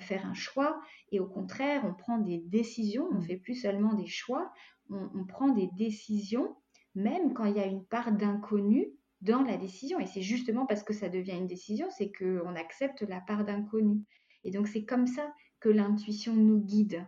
faire 0.00 0.26
un 0.26 0.34
choix. 0.34 0.80
Et 1.12 1.20
au 1.20 1.26
contraire, 1.26 1.84
on 1.84 1.94
prend 1.94 2.18
des 2.18 2.38
décisions, 2.38 3.08
on 3.12 3.16
ne 3.16 3.22
fait 3.22 3.36
plus 3.36 3.54
seulement 3.54 3.94
des 3.94 4.06
choix, 4.06 4.52
on, 4.90 5.24
prend 5.24 5.48
des 5.48 5.68
décisions, 5.76 6.56
même 6.94 7.34
quand 7.34 7.44
il 7.44 7.56
y 7.56 7.60
a 7.60 7.66
une 7.66 7.84
part 7.84 8.12
d'inconnu 8.12 8.88
dans 9.20 9.42
la 9.42 9.56
décision. 9.56 9.98
Et 10.00 10.06
c'est 10.06 10.22
justement 10.22 10.66
parce 10.66 10.82
que 10.82 10.92
ça 10.92 11.08
devient 11.08 11.36
une 11.36 11.46
décision, 11.46 11.88
c'est 11.90 12.12
qu'on 12.12 12.54
accepte 12.54 13.02
la 13.02 13.20
part 13.20 13.44
d'inconnu. 13.44 14.04
Et 14.44 14.50
donc 14.50 14.68
c'est 14.68 14.84
comme 14.84 15.06
ça 15.06 15.32
que 15.60 15.68
l'intuition 15.68 16.34
nous 16.34 16.60
guide. 16.60 17.06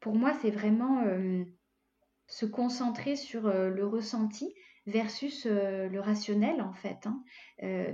Pour 0.00 0.14
moi, 0.14 0.32
c'est 0.40 0.50
vraiment 0.50 1.02
euh, 1.02 1.44
se 2.28 2.46
concentrer 2.46 3.16
sur 3.16 3.46
euh, 3.46 3.68
le 3.68 3.86
ressenti 3.86 4.54
versus 4.86 5.46
euh, 5.46 5.88
le 5.88 6.00
rationnel 6.00 6.62
en 6.62 6.72
fait. 6.72 7.06
Hein. 7.06 7.22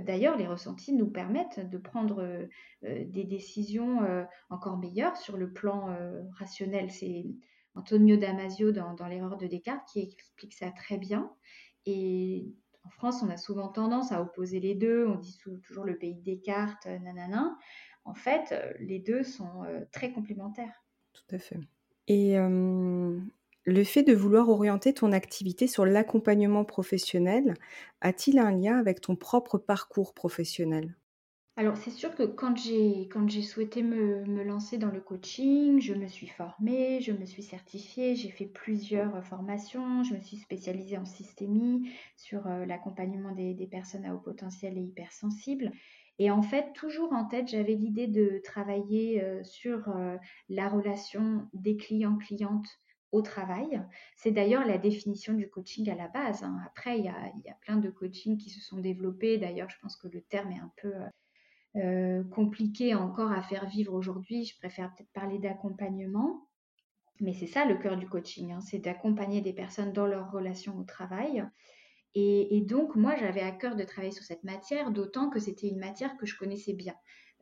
D'ailleurs, 0.05 0.37
les 0.37 0.47
ressentis 0.47 0.93
nous 0.93 1.09
permettent 1.09 1.59
de 1.59 1.77
prendre 1.79 2.47
des 2.83 3.23
décisions 3.23 3.99
encore 4.51 4.77
meilleures 4.77 5.17
sur 5.17 5.37
le 5.37 5.51
plan 5.51 5.97
rationnel. 6.37 6.91
C'est 6.91 7.25
Antonio 7.73 8.15
Damasio 8.15 8.71
dans, 8.71 9.07
l'erreur 9.07 9.37
de 9.37 9.47
Descartes 9.47 9.87
qui 9.91 10.01
explique 10.01 10.53
ça 10.53 10.71
très 10.71 10.97
bien. 10.97 11.31
Et 11.85 12.53
en 12.83 12.89
France, 12.89 13.21
on 13.23 13.29
a 13.29 13.37
souvent 13.37 13.67
tendance 13.67 14.11
à 14.11 14.21
opposer 14.21 14.59
les 14.59 14.75
deux. 14.75 15.07
On 15.07 15.15
dit 15.15 15.37
toujours 15.63 15.83
le 15.83 15.97
pays 15.97 16.15
de 16.15 16.23
Descartes, 16.23 16.85
euh, 16.85 16.99
nanana. 16.99 17.57
En 18.05 18.13
fait, 18.13 18.51
euh, 18.51 18.73
les 18.79 18.99
deux 18.99 19.23
sont 19.23 19.63
euh, 19.63 19.81
très 19.91 20.11
complémentaires. 20.11 20.83
Tout 21.13 21.35
à 21.35 21.39
fait. 21.39 21.59
Et 22.07 22.35
le 23.65 23.83
fait 23.83 24.01
de 24.03 24.13
vouloir 24.13 24.49
orienter 24.49 24.93
ton 24.93 25.11
activité 25.11 25.67
sur 25.67 25.85
l'accompagnement 25.85 26.65
professionnel 26.65 27.53
a-t-il 28.01 28.39
un 28.39 28.51
lien 28.51 28.77
avec 28.77 29.01
ton 29.01 29.15
propre 29.15 29.57
parcours 29.57 30.13
professionnel? 30.13 30.95
Alors, 31.57 31.77
c'est 31.77 31.91
sûr 31.91 32.15
que 32.15 32.23
quand 32.23 32.57
j'ai 32.57 33.07
quand 33.07 33.29
j'ai 33.29 33.41
souhaité 33.41 33.81
me 33.81 34.25
me 34.25 34.43
lancer 34.43 34.77
dans 34.77 34.91
le 34.91 34.99
coaching, 34.99 35.79
je 35.79 35.93
me 35.93 36.05
suis 36.07 36.27
formée, 36.27 36.99
je 36.99 37.13
me 37.13 37.25
suis 37.25 37.43
certifiée, 37.43 38.13
j'ai 38.15 38.29
fait 38.29 38.45
plusieurs, 38.45 39.15
heu, 39.15 39.21
formations, 39.21 40.03
je 40.03 40.15
me 40.15 40.19
suis 40.21 40.35
spécialisée 40.37 40.97
en 40.97 41.05
systémie 41.05 41.89
sur, 42.17 42.45
heu, 42.47 42.65
l'accompagnement 42.65 43.31
des 43.33 43.67
personnes 43.71 44.03
à 44.05 44.13
haut 44.13 44.19
potentiel 44.19 44.77
et 44.77 44.81
hypersensibles. 44.81 45.71
Et 46.19 46.29
en 46.29 46.41
fait, 46.41 46.73
toujours 46.73 47.13
en 47.13 47.25
tête, 47.25 47.47
j'avais 47.47 47.75
l'idée 47.75 48.07
de 48.07 48.41
travailler, 48.43 49.23
heu, 49.23 49.41
sur, 49.45 49.87
la 50.49 50.67
relation 50.69 51.47
des 51.53 51.77
clients-clientes 51.77 52.67
au 53.15 53.21
travail. 53.21 53.81
C'est 54.17 54.31
d'ailleurs 54.31 54.65
la 54.65 54.77
définition 54.77 55.33
du 55.33 55.49
coaching 55.49 55.89
à 55.89 55.95
la 55.95 56.07
base, 56.07 56.43
hein. 56.43 56.57
Après, 56.65 56.99
il 56.99 57.05
y 57.05 57.09
a 57.09 57.31
il 57.35 57.55
plein 57.61 57.77
de 57.77 57.89
coachings 57.89 58.37
qui 58.37 58.49
se 58.49 58.61
sont 58.61 58.79
développés. 58.79 59.37
D'ailleurs, 59.37 59.69
je 59.69 59.77
pense 59.81 59.95
que 59.97 60.07
le 60.07 60.21
terme 60.21 60.51
est 60.51 60.59
un 60.59 60.71
peu, 60.77 60.89
heu 60.95 61.05
euh, 61.77 62.23
compliqué 62.25 62.95
encore 62.95 63.31
à 63.31 63.41
faire 63.41 63.67
vivre 63.67 63.93
aujourd'hui. 63.93 64.45
Je 64.45 64.57
préfère 64.57 64.93
peut-être 64.93 65.11
parler 65.13 65.39
d'accompagnement. 65.39 66.49
Mais 67.21 67.33
c'est 67.33 67.47
ça 67.47 67.65
le 67.65 67.77
cœur 67.77 67.97
du 67.97 68.07
coaching, 68.09 68.51
hein, 68.51 68.61
c'est 68.61 68.79
d'accompagner 68.79 69.41
des 69.41 69.53
personnes 69.53 69.93
dans 69.93 70.07
leur 70.07 70.31
relation 70.31 70.77
au 70.77 70.83
travail. 70.83 71.45
Et, 72.15 72.57
et 72.57 72.61
donc, 72.61 72.95
moi, 72.95 73.15
j'avais 73.17 73.41
à 73.41 73.51
cœur 73.51 73.75
de 73.75 73.83
travailler 73.83 74.13
sur 74.13 74.23
cette 74.23 74.43
matière, 74.43 74.91
d'autant 74.91 75.29
que 75.29 75.39
c'était 75.39 75.67
une 75.69 75.79
matière 75.79 76.17
que 76.17 76.25
je 76.25 76.37
connaissais 76.37 76.73
bien. 76.73 76.95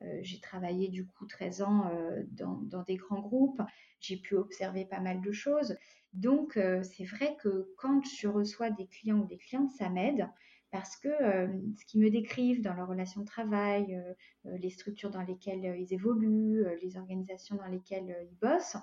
Euh, 0.03 0.19
j'ai 0.22 0.39
travaillé 0.39 0.89
du 0.89 1.05
coup 1.05 1.25
13 1.25 1.62
ans 1.62 1.89
euh, 1.93 2.24
dans, 2.31 2.83
des 2.83 2.95
grands 2.95 3.22
groupes, 3.22 3.62
j'ai 4.00 4.17
pu 4.17 4.36
observer 4.36 4.86
pas 4.86 5.00
mal 5.00 5.22
de 5.22 5.31
choses. 5.31 5.77
Donc, 6.13 6.57
euh, 6.57 6.83
c'est 6.83 7.05
vrai 7.05 7.36
que 7.41 7.74
quand 7.77 8.01
je 8.05 8.27
reçois 8.27 8.69
des 8.69 8.88
clients 8.88 9.19
ou 9.19 9.25
des 9.25 9.38
clientes, 9.38 9.72
ça 9.72 9.89
m'aide 9.89 10.27
parce 10.72 10.98
que 10.98 11.10
ce 11.10 11.86
qu'ils 11.86 12.01
me 12.01 12.10
décrivent 12.10 12.63
dans 12.63 12.74
leur 12.74 12.88
relation 12.88 13.22
de 13.22 13.27
travail, 13.27 14.03
les 14.43 14.72
structures 14.72 15.12
dans 15.12 15.22
lesquelles 15.22 15.75
ils 15.79 15.93
évoluent, 15.93 16.65
les 16.81 16.98
organisations 16.98 17.55
dans 17.57 17.67
lesquelles 17.67 18.17
ils 18.27 18.36
bossent, 18.39 18.77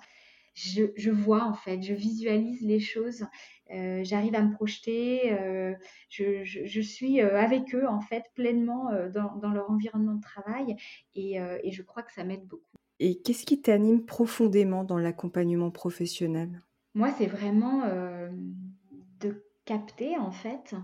je, 0.53 0.83
je, 0.95 1.11
vois 1.11 1.43
en 1.43 1.53
fait, 1.53 1.81
je 1.81 1.93
visualise 1.93 2.61
les 2.61 2.79
choses, 2.79 3.25
euh, 3.73 4.03
j'arrive 4.03 4.35
à 4.35 4.41
me 4.41 4.53
projeter, 4.53 5.31
euh, 5.33 5.73
je, 6.09 6.43
je, 6.43 6.65
je, 6.65 6.81
suis 6.81 7.21
avec 7.21 7.73
eux 7.73 7.87
en 7.87 8.01
fait 8.01 8.25
pleinement 8.35 8.91
dans, 9.13 9.35
dans, 9.35 9.51
leur 9.51 9.69
environnement 9.69 10.15
de 10.15 10.21
travail 10.21 10.75
et, 11.15 11.37
et 11.63 11.71
je 11.71 11.81
crois 11.81 12.03
que 12.03 12.11
ça 12.11 12.23
m'aide 12.23 12.45
beaucoup. 12.45 12.77
Et 12.99 13.19
qu'est-ce 13.21 13.45
qui 13.45 13.61
t'anime 13.61 14.05
profondément 14.05 14.83
dans 14.83 14.97
l'accompagnement 14.97 15.71
professionnel? 15.71 16.61
Moi, 16.93 17.11
c'est 17.17 17.25
vraiment 17.25 17.83
de 19.21 19.45
capter 19.65 20.17
en 20.17 20.31
fait 20.31 20.75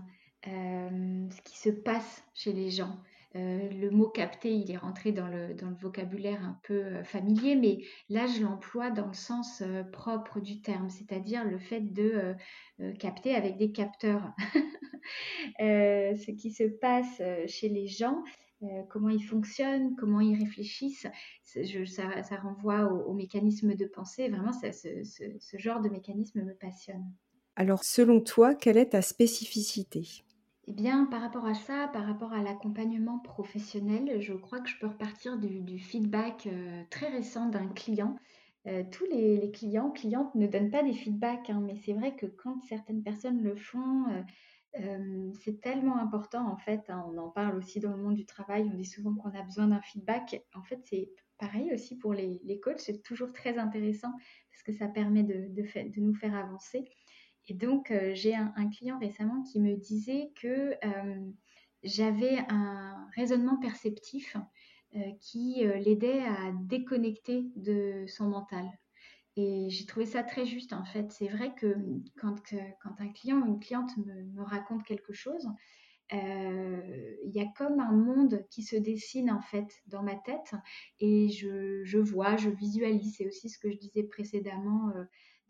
euh, 0.46 1.28
ce 1.30 1.42
qui 1.42 1.58
se 1.58 1.70
passe 1.70 2.24
chez 2.34 2.52
les 2.52 2.70
gens. 2.70 2.96
Euh, 3.36 3.68
le 3.68 3.90
mot 3.90 4.08
capter, 4.08 4.54
il 4.54 4.70
est 4.70 4.78
rentré 4.78 5.12
dans 5.12 5.28
le, 5.28 5.54
vocabulaire 5.80 6.42
un 6.42 6.58
peu 6.62 6.84
euh, 6.84 7.04
familier, 7.04 7.56
mais 7.56 7.84
là, 8.08 8.26
je 8.26 8.42
l'emploie 8.42 8.90
dans 8.90 9.06
le 9.06 9.12
sens 9.12 9.60
euh, 9.60 9.84
propre 9.84 10.40
du 10.40 10.62
terme, 10.62 10.88
c'est-à-dire 10.88 11.44
le 11.44 11.58
fait 11.58 11.80
de 11.80 12.34
capter 12.98 13.34
avec 13.34 13.56
des 13.56 13.72
capteurs 13.72 14.32
ce 15.58 16.30
qui 16.30 16.52
se 16.52 16.64
passe 16.64 17.20
chez 17.46 17.68
les 17.68 17.86
gens. 17.86 18.22
comment 18.88 19.08
ils 19.10 19.24
fonctionnent, 19.24 19.94
comment 19.96 20.20
ils 20.20 20.38
réfléchissent, 20.38 21.06
ça, 21.42 22.36
renvoie 22.42 22.84
au, 22.92 23.10
au, 23.10 23.14
mécanisme 23.14 23.74
de 23.74 23.86
pensée. 23.86 24.28
Vraiment, 24.28 24.52
ce, 24.52 25.02
ce 25.04 25.56
genre 25.58 25.80
de 25.80 25.88
mécanisme 25.88 26.42
me 26.42 26.54
passionne. 26.54 27.04
Alors, 27.56 27.82
selon 27.82 28.20
toi, 28.20 28.54
quelle 28.54 28.76
est 28.76 28.90
ta 28.90 29.02
spécificité? 29.02 30.24
Eh 30.70 30.72
bien, 30.74 31.06
par 31.06 31.22
rapport 31.22 31.46
à 31.46 31.54
ça, 31.54 31.88
par 31.94 32.04
rapport 32.04 32.34
à 32.34 32.42
l'accompagnement 32.42 33.18
professionnel, 33.20 34.20
je 34.20 34.34
crois 34.34 34.60
que 34.60 34.68
je 34.68 34.78
peux 34.78 34.86
repartir 34.86 35.38
du, 35.38 35.78
feedback 35.78 36.46
euh, 36.46 36.82
très 36.90 37.08
récent 37.08 37.48
d'un 37.48 37.68
client. 37.68 38.16
Euh, 38.66 38.84
tous 38.92 39.06
les, 39.06 39.50
clients, 39.50 39.90
clientes 39.90 40.34
ne 40.34 40.46
donnent 40.46 40.70
pas 40.70 40.82
des 40.82 40.92
feedbacks, 40.92 41.48
hein, 41.48 41.62
mais 41.64 41.74
c'est 41.74 41.94
vrai 41.94 42.14
que 42.16 42.26
quand 42.26 42.60
certaines 42.64 43.02
personnes 43.02 43.42
le 43.42 43.56
font, 43.56 44.04
euh, 44.78 45.32
c'est 45.40 45.58
tellement 45.62 45.96
important 45.96 46.46
en 46.46 46.58
fait. 46.58 46.82
Hein, 46.90 47.02
on 47.08 47.16
en 47.16 47.30
parle 47.30 47.56
aussi 47.56 47.80
dans 47.80 47.96
le 47.96 48.02
monde 48.02 48.16
du 48.16 48.26
travail, 48.26 48.68
on 48.70 48.76
dit 48.76 48.84
souvent 48.84 49.14
qu'on 49.14 49.30
a 49.30 49.42
besoin 49.42 49.68
d'un 49.68 49.80
feedback. 49.80 50.44
En 50.54 50.62
fait, 50.64 50.80
c'est 50.84 51.08
pareil 51.38 51.72
aussi 51.72 51.96
pour 51.96 52.12
les, 52.12 52.60
coachs, 52.62 52.80
c'est 52.80 53.02
toujours 53.02 53.32
très 53.32 53.56
intéressant 53.56 54.12
parce 54.50 54.62
que 54.64 54.72
ça 54.74 54.88
permet 54.88 55.22
de 55.22 56.00
nous 56.00 56.14
faire 56.14 56.34
avancer. 56.34 56.84
Et 57.48 57.54
donc, 57.54 57.90
euh, 57.90 58.14
j'ai 58.14 58.34
un, 58.34 58.68
client 58.68 58.98
récemment 58.98 59.42
qui 59.42 59.58
me 59.58 59.74
disait 59.74 60.32
que 60.40 60.74
euh, 60.84 61.30
j'avais 61.82 62.38
un 62.50 63.08
raisonnement 63.16 63.56
perceptif 63.58 64.36
euh, 64.94 65.00
qui 65.20 65.64
l'aidait 65.64 66.24
à 66.24 66.52
déconnecter 66.60 67.46
de 67.56 68.04
son 68.06 68.28
mental. 68.28 68.66
Et 69.36 69.70
j'ai 69.70 69.86
trouvé 69.86 70.04
ça 70.04 70.22
très 70.22 70.44
juste 70.44 70.72
en 70.72 70.84
fait. 70.84 71.10
C'est 71.12 71.28
vrai 71.28 71.54
que 71.54 71.76
quand, 72.20 72.36
un 72.98 73.08
client 73.12 73.40
ou 73.40 73.46
une 73.46 73.60
cliente 73.60 73.96
me, 73.96 74.42
raconte 74.42 74.84
quelque 74.84 75.12
chose, 75.12 75.48
il 76.10 77.30
y 77.32 77.40
a 77.40 77.46
comme 77.56 77.78
un 77.78 77.92
monde 77.92 78.44
qui 78.50 78.62
se 78.62 78.74
dessine 78.74 79.30
en 79.30 79.40
fait 79.40 79.68
dans 79.86 80.02
ma 80.02 80.16
tête 80.16 80.54
et 80.98 81.28
je, 81.28 81.98
vois, 81.98 82.36
je 82.36 82.50
visualise. 82.50 83.14
C'est 83.16 83.28
aussi 83.28 83.48
ce 83.48 83.58
que 83.58 83.70
je 83.70 83.76
disais 83.76 84.02
précédemment 84.02 84.92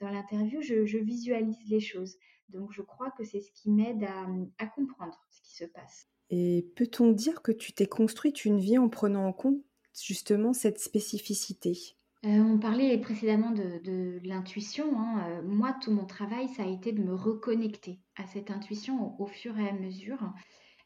dans 0.00 0.10
l'interview, 0.10 0.60
je, 0.62 0.86
je, 0.86 0.98
visualise 0.98 1.58
les 1.68 1.80
choses. 1.80 2.16
Donc 2.48 2.72
je 2.72 2.82
crois 2.82 3.10
que 3.10 3.24
c'est 3.24 3.40
ce 3.40 3.50
qui 3.52 3.70
m'aide 3.70 4.04
à, 4.04 4.26
à, 4.58 4.66
comprendre 4.66 5.18
ce 5.30 5.40
qui 5.42 5.54
se 5.54 5.64
passe. 5.64 6.08
Et 6.30 6.66
peut-on 6.76 7.12
dire 7.12 7.42
que 7.42 7.52
tu 7.52 7.72
t'es 7.72 7.86
construite 7.86 8.44
une 8.44 8.58
vie 8.58 8.78
en 8.78 8.88
prenant 8.88 9.26
en 9.26 9.32
compte 9.32 9.62
justement 9.94 10.52
cette 10.52 10.78
spécificité? 10.78 11.96
Euh, 12.24 12.28
on 12.28 12.58
parlait 12.58 12.98
précédemment 12.98 13.52
de, 13.52 13.80
de 13.84 14.20
l'intuition. 14.24 14.98
Hein. 14.98 15.24
Euh, 15.28 15.42
moi, 15.42 15.76
tout 15.80 15.92
mon 15.92 16.04
travail, 16.04 16.48
ça 16.48 16.64
a 16.64 16.66
été 16.66 16.92
de 16.92 17.02
me 17.02 17.14
reconnecter 17.14 18.00
à 18.16 18.26
cette 18.26 18.50
intuition 18.50 19.16
au, 19.18 19.24
au 19.24 19.26
fur 19.26 19.56
et 19.58 19.68
à 19.68 19.72
mesure. 19.72 20.18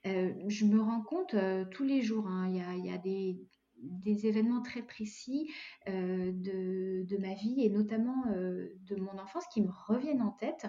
Euh, 0.06 0.32
je 0.48 0.64
me 0.66 0.80
rends 0.80 1.00
compte 1.00 1.34
tous 1.70 1.84
les 1.84 2.02
jours, 2.02 2.26
hein, 2.26 2.48
il 2.48 2.56
y 2.56 2.60
a, 2.60 2.74
il 2.74 2.84
y 2.84 2.90
a 2.90 2.98
des, 2.98 3.38
des, 3.82 4.26
événements 4.26 4.62
très 4.62 4.82
précis 4.82 5.50
euh, 5.88 6.32
de, 6.32 7.04
de, 7.04 7.16
ma 7.18 7.34
vie 7.34 7.64
et 7.64 7.70
notamment 7.70 8.24
de 8.26 8.96
mon 8.96 9.18
enfance 9.18 9.46
qui 9.52 9.62
me 9.62 9.70
reviennent 9.86 10.22
en 10.22 10.30
tête 10.30 10.66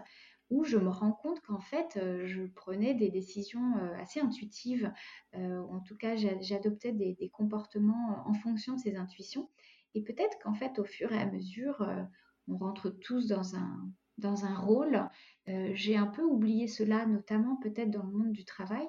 où 0.49 0.63
je 0.63 0.78
me 0.78 0.89
rends 0.89 1.13
compte 1.13 1.39
qu'en 1.41 1.62
fait, 1.62 1.99
je 2.26 2.43
prenais 2.43 2.93
des 2.93 3.10
décisions 3.10 3.73
assez 3.97 4.19
intuitives, 4.19 4.91
en 5.34 5.80
tout 5.80 5.95
cas, 5.95 6.15
j'adoptais 6.15 6.91
des, 6.91 7.15
des, 7.15 7.30
comportements 7.30 8.21
en 8.28 8.34
fonction 8.34 8.76
de 8.76 8.80
ces 8.80 8.95
intuitions. 8.95 9.49
Et 9.95 10.02
peut-être 10.02 10.38
qu'en 10.39 10.54
fait, 10.54 10.80
au 10.80 10.84
fur 10.84 11.12
et 11.12 11.19
à 11.19 11.26
mesure, 11.26 11.82
euh, 11.82 12.04
on 12.47 12.58
rentre 12.58 12.89
tous 12.89 13.28
dans 13.28 13.56
un, 13.56 13.89
dans 14.17 14.45
un 14.45 14.56
rôle. 14.56 15.08
Euh, 15.49 15.71
j'ai 15.73 15.97
un 15.97 16.08
peu 16.08 16.23
oublié 16.23 16.67
cela, 16.67 17.06
notamment 17.06 17.58
peut-être 17.58 17.91
dans 17.91 18.03
le 18.03 18.12
monde 18.12 18.32
du 18.32 18.45
travail. 18.45 18.88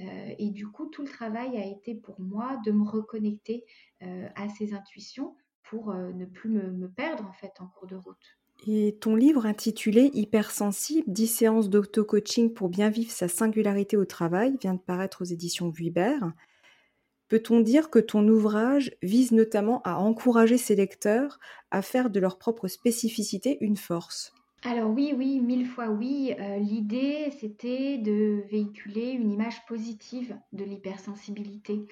Euh, 0.00 0.34
et 0.38 0.50
du 0.50 0.66
coup, 0.66 0.86
tout 0.86 1.02
le 1.02 1.08
travail 1.08 1.56
a 1.56 1.66
été 1.66 1.94
pour 1.94 2.20
moi 2.20 2.60
de 2.64 2.72
me 2.72 2.84
reconnecter 2.84 3.64
euh, 4.02 4.28
à 4.36 4.48
ces 4.48 4.74
intuitions 4.74 5.36
pour 5.62 5.92
ne 5.92 6.24
plus 6.24 6.48
me, 6.48 6.70
me, 6.70 6.88
perdre 6.88 7.26
en 7.26 7.32
fait 7.34 7.52
en 7.60 7.66
cours 7.66 7.86
de 7.86 7.96
route. 7.96 8.38
Et 8.66 8.96
ton 9.00 9.14
livre 9.14 9.44
intitulé 9.44 10.10
Hypersensible, 10.14 11.12
10 11.12 11.26
séances 11.26 11.68
d'auto-coaching 11.68 12.54
pour 12.54 12.70
bien 12.70 12.88
vivre 12.88 13.10
sa 13.10 13.28
singularité 13.28 13.98
au 13.98 14.06
travail 14.06 14.56
vient 14.62 14.72
de 14.72 14.80
paraître 14.80 15.20
aux 15.22 15.26
éditions 15.26 15.68
Vuibert. 15.68 16.32
Peut-on 17.28 17.60
dire 17.60 17.90
que 17.90 17.98
ton 17.98 18.26
ouvrage 18.26 18.96
vise 19.02 19.32
notamment 19.32 19.82
à 19.82 19.96
encourager 19.96 20.56
ses 20.56 20.74
lecteurs 20.74 21.38
à 21.70 21.82
faire 21.82 22.08
de 22.08 22.18
leur 22.18 22.38
propre 22.38 22.66
spécificité 22.66 23.58
une 23.60 23.76
force? 23.76 24.32
Alors 24.64 24.90
oui, 24.90 25.14
oui, 25.16 25.38
mille 25.40 25.66
fois 25.66 25.88
oui. 25.88 26.34
Euh, 26.40 26.58
L'idée, 26.58 27.30
c'était 27.38 27.96
de 27.98 28.42
véhiculer 28.50 29.10
une 29.10 29.30
image 29.30 29.64
positive 29.66 30.36
de 30.52 30.64
l'hypersensibilité. 30.64 31.86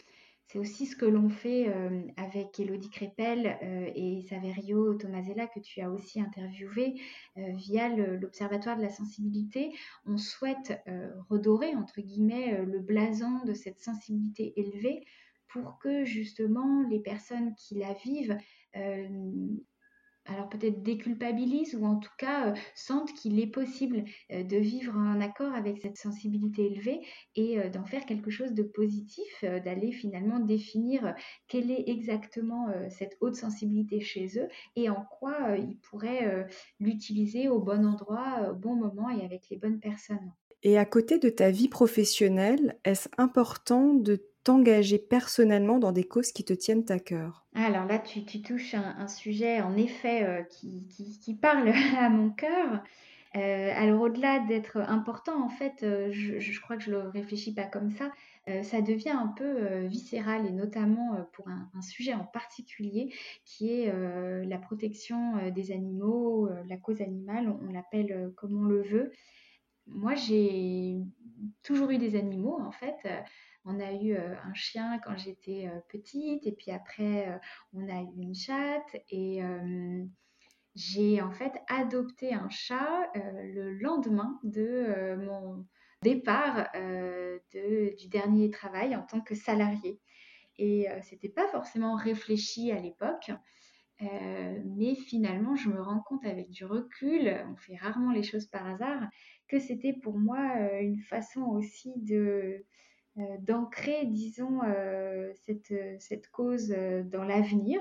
C'est 0.49 0.59
aussi 0.59 0.87
ce 0.87 0.97
que 0.97 1.05
l'on 1.05 1.29
fait 1.29 1.69
euh, 1.69 2.03
avec 2.17 2.59
Elodie 2.59 2.91
Crépel 2.91 3.57
euh, 3.63 3.91
et 3.95 4.21
Saverio 4.23 4.95
Tomasella, 4.95 5.47
que 5.47 5.61
tu 5.61 5.81
as 5.81 5.91
aussi 5.91 6.21
interviewé 6.21 7.01
via 7.37 7.89
l'Observatoire 7.89 8.77
de 8.77 8.83
la 8.83 8.91
sensibilité. 8.91 9.73
On 10.05 10.19
souhaite 10.19 10.83
redorer, 11.31 11.75
entre 11.77 12.01
guillemets, 12.01 12.65
le 12.65 12.81
blason 12.81 13.45
de 13.45 13.55
cette 13.55 13.81
sensibilité 13.81 14.55
élevée 14.57 15.05
pour 15.49 15.79
que 15.79 16.05
justement 16.05 16.83
les 16.89 17.01
personnes 17.01 17.55
qui 17.55 17.77
la 17.77 17.93
vivent 17.93 18.37
alors 20.27 20.49
peut-être 20.49 20.83
déculpabilisent 20.83 21.75
ou 21.75 21.85
en 21.85 21.97
tout 21.97 22.11
cas 22.19 22.51
euh, 22.51 22.55
sentent 22.75 23.13
qu'il 23.15 23.39
est 23.41 23.47
possible 23.47 24.05
euh, 24.33 24.43
de 24.43 24.57
vivre 24.57 24.97
en 24.97 25.21
accord 25.21 25.55
avec 25.55 25.79
cette 25.79 25.97
sensibilité 25.97 26.67
élevée 26.67 27.01
et 27.35 27.59
euh, 27.59 27.69
d'en 27.69 27.85
faire 27.85 28.07
quelque 28.07 28.31
chose 28.31 28.53
de 28.53 28.63
positif, 28.63 29.45
euh, 29.45 29.61
d'aller 29.61 29.93
finalement 29.93 30.41
définir 30.41 31.15
quelle 31.49 31.71
est 31.71 31.89
exactement 31.89 32.69
cette 32.91 33.17
haute 33.21 33.37
sensibilité 33.37 34.01
chez 34.01 34.39
eux 34.39 34.49
et 34.75 34.89
en 34.89 35.05
quoi 35.19 35.57
ils 35.57 35.79
pourraient 35.79 36.47
l'utiliser 36.81 37.49
au 37.49 37.61
bon 37.61 37.85
endroit, 37.87 38.51
au 38.51 38.55
bon 38.55 38.75
moment 38.75 39.11
et 39.11 39.25
avec 39.25 39.49
les 39.51 39.57
bonnes 39.57 39.81
personnes. 39.81 40.33
Et 40.63 40.79
à 40.79 40.85
côté 40.85 41.19
de 41.19 41.29
ta 41.29 41.51
vie 41.51 41.69
professionnelle, 41.69 42.79
est-ce 42.85 43.09
important 43.19 43.95
de 43.95 44.27
t'engager 44.47 44.99
personnellement 44.99 45.79
dans 45.79 45.93
des 45.93 46.05
causes 46.05 46.31
qui 46.31 46.45
te 46.45 46.53
tiennent 46.53 46.85
à 46.89 46.99
cœur 46.99 47.45
Alors 47.55 47.85
là, 47.87 47.99
tu, 47.99 48.25
touches 48.43 48.75
un, 48.75 49.09
sujet 49.09 49.61
en 49.61 49.77
effet 49.77 50.47
qui, 50.51 50.87
qui, 51.21 51.35
parle 51.35 51.73
à 51.99 52.09
mon 52.09 52.31
cœur. 52.31 52.83
Euh, 53.37 53.73
alors 53.75 54.01
au-delà 54.01 54.39
d'être 54.41 54.79
important, 54.79 55.45
en 55.45 55.51
fait, 55.51 55.83
euh, 55.83 56.11
je, 56.11 56.61
crois 56.61 56.77
que 56.77 56.83
je 56.83 56.91
le 56.91 57.09
réfléchis 57.09 57.53
pas 57.53 57.65
comme 57.65 57.91
ça. 57.91 58.11
Euh, 58.49 58.63
ça 58.63 58.81
devient 58.81 59.11
un 59.11 59.27
peu 59.27 59.85
viscéral 59.87 60.47
et 60.47 60.53
notamment 60.53 61.27
pour 61.33 61.49
un, 61.49 61.83
sujet 61.83 62.15
en 62.15 62.25
particulier 62.25 63.13
qui 63.45 63.71
est 63.73 63.93
la 64.45 64.59
protection 64.59 65.51
des 65.51 65.73
animaux, 65.73 66.49
la 66.69 66.77
cause 66.77 67.01
animale, 67.01 67.49
on, 67.49 67.73
l'appelle 67.73 68.33
comme 68.37 68.57
on 68.57 68.65
le 68.65 68.83
veut. 68.83 69.13
Moi, 69.87 70.15
j'ai 70.15 70.99
toujours 71.63 71.91
eu 71.91 71.99
des 71.99 72.17
animaux 72.17 72.59
en 72.61 72.73
fait. 72.73 72.97
On 73.67 73.81
a 73.81 73.93
eu 73.93 74.17
un 74.17 74.55
chien 74.55 74.99
quand 75.05 75.17
j'étais 75.19 75.69
petite 75.89 76.47
et 76.47 76.53
puis 76.53 76.71
après 76.71 77.41
on 77.75 77.89
a 77.89 78.01
eu 78.01 78.15
une 78.17 78.35
chatte 78.35 78.97
et 79.11 79.43
j'ai 80.77 81.23
en 81.23 81.33
fait 81.33 81.55
adopté 81.69 82.35
un 82.35 82.51
chat 82.51 83.11
euh, 83.17 83.43
le 83.55 83.73
lendemain 83.79 84.39
de 84.45 84.61
euh, 84.61 85.17
mon 85.17 85.67
départ 86.03 86.69
euh, 86.77 87.39
du 87.99 88.09
dernier 88.09 88.51
travail 88.51 88.95
en 88.95 89.03
tant 89.03 89.23
que 89.23 89.35
salarié. 89.35 89.99
Et 90.59 90.87
c'était 91.03 91.29
pas 91.29 91.47
forcément 91.49 91.97
réfléchi 91.97 92.73
à 92.73 92.81
l'époque. 92.81 93.31
mais 94.01 94.95
finalement, 94.95 95.55
je 95.55 95.69
me 95.69 95.83
rends 95.83 96.01
compte 96.01 96.25
avec 96.25 96.49
du 96.49 96.65
recul, 96.65 97.45
on 97.53 97.57
fait 97.57 97.77
rarement 97.77 98.11
les 98.11 98.23
choses 98.23 98.47
par 98.47 98.67
hasard, 98.67 99.03
que 99.49 99.59
c'était 99.59 99.93
pour 99.93 100.19
moi 100.19 100.41
une 100.81 100.99
façon 101.01 101.43
aussi 101.43 101.93
de 101.97 102.65
d'ancrer, 103.41 104.07
disons, 104.07 104.61
cette, 105.47 105.73
cette, 106.01 106.29
cause 106.31 106.69
dans 106.69 107.25
l'avenir 107.25 107.81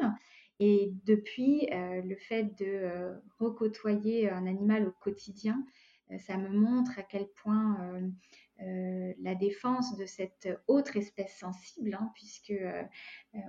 et 0.59 0.93
depuis, 1.05 1.67
euh, 1.71 2.01
le 2.01 2.15
fait 2.15 2.43
de 2.43 2.65
euh, 2.65 3.13
recôtoyer 3.39 4.29
un 4.29 4.47
animal 4.47 4.87
au 4.87 4.91
quotidien, 4.91 5.65
euh, 6.11 6.17
ça 6.19 6.37
me 6.37 6.49
montre 6.49 6.97
à 6.97 7.03
quel 7.03 7.27
point 7.43 7.77
la 9.19 9.35
défense 9.35 9.97
de 9.97 10.05
cette 10.05 10.47
autre 10.67 10.95
espèce 10.95 11.35
sensible, 11.37 11.93
hein, 11.93 12.09
puisque 12.13 12.53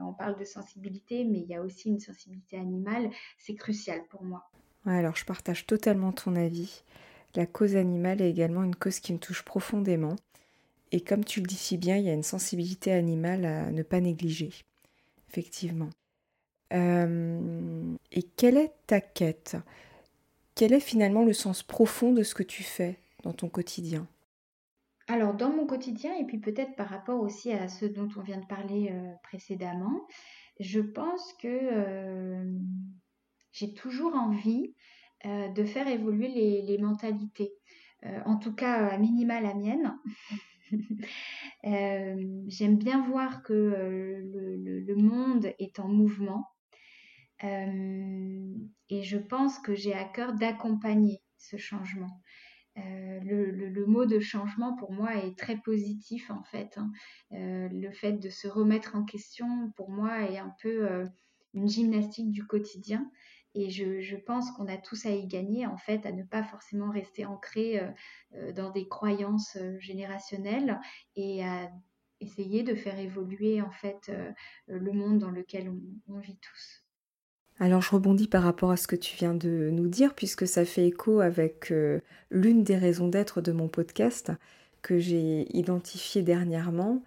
on 0.01 0.13
parle 0.13 0.37
de 0.37 0.45
sensibilité, 0.45 1.23
mais 1.23 1.39
il 1.39 1.47
y 1.47 1.55
a 1.55 1.63
aussi 1.63 1.91
une 1.91 2.01
sensibilité 2.01 2.59
animale, 2.59 3.11
c'est 3.39 3.55
crucial 3.55 4.03
pour 4.11 4.25
moi. 4.25 4.51
alors 4.85 5.15
je 5.15 5.25
partage 5.25 5.65
totalement 5.65 6.11
ton 6.11 6.35
avis. 6.35 6.83
La 7.37 7.47
cause 7.47 7.77
animale 7.77 8.21
est 8.21 8.29
également 8.29 8.65
une 8.65 8.75
cause 8.75 8.99
qui 8.99 9.13
me 9.13 9.19
touche 9.19 9.45
profondément. 9.45 10.17
Et 10.93 11.01
comme 11.01 11.25
tu 11.25 11.41
le 11.41 11.47
dis 11.47 11.57
si 11.57 11.77
bien, 11.77 11.97
il 11.97 12.05
y 12.05 12.11
a 12.11 12.15
une 12.15 12.23
sensibilité 12.23 12.93
animale 12.93 13.45
à 13.45 13.71
ne 13.71 13.83
pas 13.83 14.01
négliger. 14.01 14.51
Effectivement. 15.29 15.91
Euh, 16.73 17.97
et 18.13 18.23
quelle 18.23 18.57
est 18.57 18.73
ta 18.87 19.01
quête? 19.01 19.57
Quel 20.55 20.73
est 20.73 20.81
finalement 20.81 21.25
le 21.25 21.33
sens 21.33 21.63
profond 21.63 22.13
de 22.13 22.23
ce 22.23 22.35
que 22.35 22.43
tu 22.43 22.63
fais 22.63 22.99
dans 23.23 23.33
ton 23.33 23.49
quotidien? 23.49 24.07
Alors, 25.09 25.35
dans 25.35 25.51
mon 25.51 25.67
quotidien, 25.67 26.15
et 26.17 26.25
puis 26.25 26.39
peut-être 26.39 26.75
par 26.75 26.89
rapport 26.89 27.21
aussi 27.21 27.53
à 27.53 27.69
ce 27.69 27.85
dont 27.85 28.09
on 28.17 28.23
vient 28.23 28.41
de 28.41 28.47
parler 28.47 28.91
euh, 28.91 29.13
précédemment, 29.23 30.07
je 30.59 30.81
pense 30.81 31.33
que 31.35 31.49
euh, 31.49 32.59
j'ai 33.53 33.75
toujours 33.75 34.15
envie 34.15 34.75
de 35.25 35.65
faire 35.65 35.89
évoluer 35.89 36.29
les 36.63 36.79
mentalités. 36.79 37.53
en 38.27 38.37
tout 38.37 38.55
cas, 38.55 38.87
à 38.87 38.99
minima 38.99 39.41
la 39.41 39.55
mienne. 39.55 39.99
J'aime 41.65 42.79
bien 42.79 43.07
voir 43.07 43.43
que 43.43 43.53
le, 43.53 44.95
monde 44.97 45.53
est 45.59 45.79
en 45.79 45.89
mouvement 45.89 46.47
et 47.43 49.03
je 49.03 49.19
pense 49.19 49.59
que 49.59 49.75
j'ai 49.75 49.95
à 49.95 50.05
cœur 50.05 50.35
d'accompagner 50.35 51.21
ce 51.37 51.57
changement. 51.57 52.23
le, 52.77 53.85
mot 53.87 54.07
de 54.07 54.19
changement 54.21 54.75
pour 54.77 54.93
moi 54.93 55.17
est 55.17 55.37
très 55.39 55.57
positif 55.59 56.31
en 56.31 56.43
fait. 56.45 56.79
Hein. 56.79 56.91
le 57.31 57.91
fait 57.91 58.15
de 58.15 58.31
se 58.31 58.49
remettre 58.49 58.97
en 58.97 59.05
question 59.05 59.73
pour 59.77 59.91
moi 59.91 60.23
est 60.31 60.39
un 60.39 60.55
peu 60.63 61.05
une 61.55 61.69
gymnastique 61.69 62.31
du 62.31 62.47
quotidien. 62.47 63.11
Et 63.59 63.71
je, 63.71 64.17
pense 64.17 64.51
qu'on 64.53 64.69
a 64.69 64.77
tous 64.77 65.07
à 65.07 65.11
y 65.11 65.27
gagner 65.27 65.67
en 65.67 65.79
fait, 65.79 66.05
à 66.05 66.13
ne 66.13 66.23
pas 66.23 66.45
forcément 66.45 66.91
rester 66.91 67.25
ancré 67.25 67.81
dans 68.55 68.71
des 68.71 68.87
croyances 68.87 69.57
générationnelles 69.79 70.79
et 71.15 71.43
à 71.43 71.71
essayer 72.21 72.63
de 72.63 72.75
faire 72.75 72.99
évoluer 72.99 73.63
en 73.63 73.71
fait 73.71 74.13
le 74.67 74.93
monde 74.93 75.19
dans 75.19 75.31
lequel 75.31 75.73
on 76.07 76.19
vit 76.19 76.39
tous. 76.39 76.87
Alors 77.59 77.81
je 77.81 77.91
rebondis 77.91 78.29
par 78.29 78.43
rapport 78.43 78.71
à 78.71 78.77
ce 78.77 78.87
que 78.87 78.97
tu 78.97 79.17
viens 79.17 79.35
de 79.35 79.71
nous 79.73 79.89
dire, 79.89 80.15
puisque 80.15 80.47
ça 80.47 80.65
fait 80.65 80.87
écho 80.87 81.21
avec 81.21 81.73
euh, 81.73 82.01
l'une 82.31 82.65
des 82.65 82.77
raisons 82.77 83.09
d'être 83.09 83.41
de 83.41 83.53
mon 83.53 83.69
podcast 83.69 84.33
que 84.83 84.99
j'ai 84.99 85.47
identifié 85.57 86.23
dernièrement. 86.23 87.03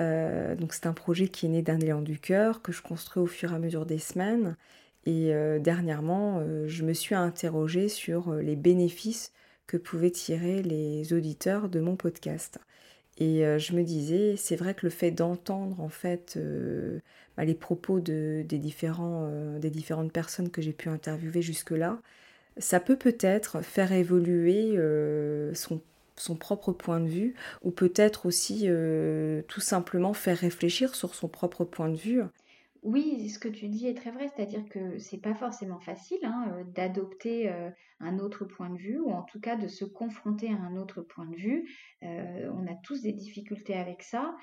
Euh, 0.00 0.56
donc 0.56 0.72
c'est 0.72 0.86
un 0.86 0.92
projet 0.92 1.28
qui 1.28 1.46
est 1.46 1.50
né 1.50 1.62
d'un 1.62 1.78
élan 1.78 2.02
du 2.02 2.18
cœur, 2.18 2.62
que 2.62 2.72
je 2.72 2.82
construis 2.82 3.22
au 3.22 3.26
fur 3.26 3.52
et 3.52 3.54
à 3.54 3.58
mesure 3.60 3.86
des 3.86 3.98
semaines. 3.98 4.56
Et 5.04 5.34
euh, 5.34 5.58
dernièrement, 5.58 6.42
je 6.66 6.84
me 6.84 6.92
suis 6.92 7.14
interrogée 7.14 7.88
sur 7.88 8.34
les 8.34 8.56
bénéfices 8.56 9.32
que 9.66 9.76
pouvaient 9.76 10.10
tirer 10.10 10.62
les 10.62 11.12
auditeurs 11.12 11.68
de 11.68 11.80
mon 11.80 11.96
podcast. 11.96 12.58
Et 13.18 13.42
je 13.58 13.74
me 13.74 13.82
disais, 13.82 14.36
c'est 14.36 14.56
vrai 14.56 14.74
que 14.74 14.86
le 14.86 14.90
fait 14.90 15.10
d'entendre 15.10 15.80
en 15.80 15.90
fait 15.90 16.38
bah, 17.36 17.44
les 17.44 17.54
propos 17.54 18.00
de, 18.00 18.42
des, 18.48 18.58
différentes 18.58 20.12
personnes 20.12 20.50
que 20.50 20.62
j'ai 20.62 20.72
pu 20.72 20.88
interviewer 20.88 21.42
jusque-là, 21.42 22.00
ça 22.56 22.80
peut 22.80 22.96
peut-être 22.96 23.60
faire 23.62 23.92
évoluer 23.92 24.78
son, 25.54 26.36
propre 26.36 26.72
point 26.72 27.00
de 27.00 27.08
vue, 27.08 27.34
ou 27.62 27.70
peut-être 27.70 28.26
aussi 28.26 28.68
tout 29.46 29.60
simplement 29.60 30.14
faire 30.14 30.38
réfléchir 30.38 30.94
sur 30.94 31.14
son 31.14 31.28
propre 31.28 31.64
point 31.64 31.90
de 31.90 31.96
vue 31.96 32.22
oui, 32.82 33.28
ce 33.28 33.38
que 33.38 33.48
tu 33.48 33.68
dis 33.68 33.86
est 33.86 33.94
très 33.94 34.10
vrai, 34.10 34.28
c'est-à-dire 34.28 34.68
que 34.68 34.98
c'est 34.98 35.20
pas 35.20 35.34
forcément 35.34 35.78
facile 35.78 36.18
hein, 36.24 36.52
euh, 36.52 36.64
d'adopter 36.64 37.48
euh, 37.48 37.70
un 38.00 38.18
autre 38.18 38.44
point 38.44 38.70
de 38.70 38.76
vue 38.76 38.98
ou 38.98 39.12
en 39.12 39.22
tout 39.22 39.40
cas 39.40 39.54
de 39.54 39.68
se 39.68 39.84
confronter 39.84 40.48
à 40.48 40.56
un 40.56 40.76
autre 40.76 41.00
point 41.00 41.26
de 41.26 41.36
vue. 41.36 41.70
Euh, 42.02 42.50
on 42.52 42.66
a 42.66 42.74
tous 42.82 43.00
des 43.02 43.12
difficultés 43.12 43.74
avec 43.74 44.02
ça. 44.02 44.34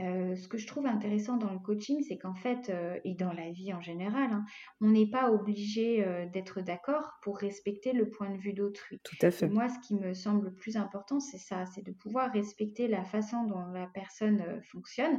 Euh, 0.00 0.34
ce 0.34 0.48
que 0.48 0.58
je 0.58 0.66
trouve 0.66 0.86
intéressant 0.86 1.36
dans 1.36 1.52
le 1.52 1.58
coaching, 1.60 2.02
c'est 2.06 2.18
qu'en 2.18 2.34
fait, 2.34 2.68
euh, 2.68 2.98
et 3.04 3.14
dans 3.14 3.32
la 3.32 3.50
vie 3.52 3.72
en 3.72 3.80
général, 3.80 4.32
hein, 4.32 4.44
on 4.80 4.88
n'est 4.88 5.08
pas 5.08 5.30
obligé 5.30 6.04
euh, 6.04 6.26
d'être 6.26 6.60
d'accord 6.62 7.12
pour 7.22 7.38
respecter 7.38 7.92
le 7.92 8.10
point 8.10 8.30
de 8.30 8.36
vue 8.36 8.54
d'autrui. 8.54 9.00
Tout 9.04 9.16
à 9.24 9.30
fait. 9.30 9.48
moi, 9.48 9.68
ce 9.68 9.78
qui 9.86 9.94
me 9.94 10.12
semble 10.12 10.46
le 10.46 10.54
plus 10.54 10.76
important, 10.76 11.20
c'est 11.20 11.38
ça, 11.38 11.64
c'est 11.66 11.84
de 11.84 11.92
pouvoir 11.92 12.32
respecter 12.32 12.88
la 12.88 13.04
façon 13.04 13.44
dont 13.44 13.66
la 13.72 13.86
personne 13.86 14.60
fonctionne, 14.64 15.18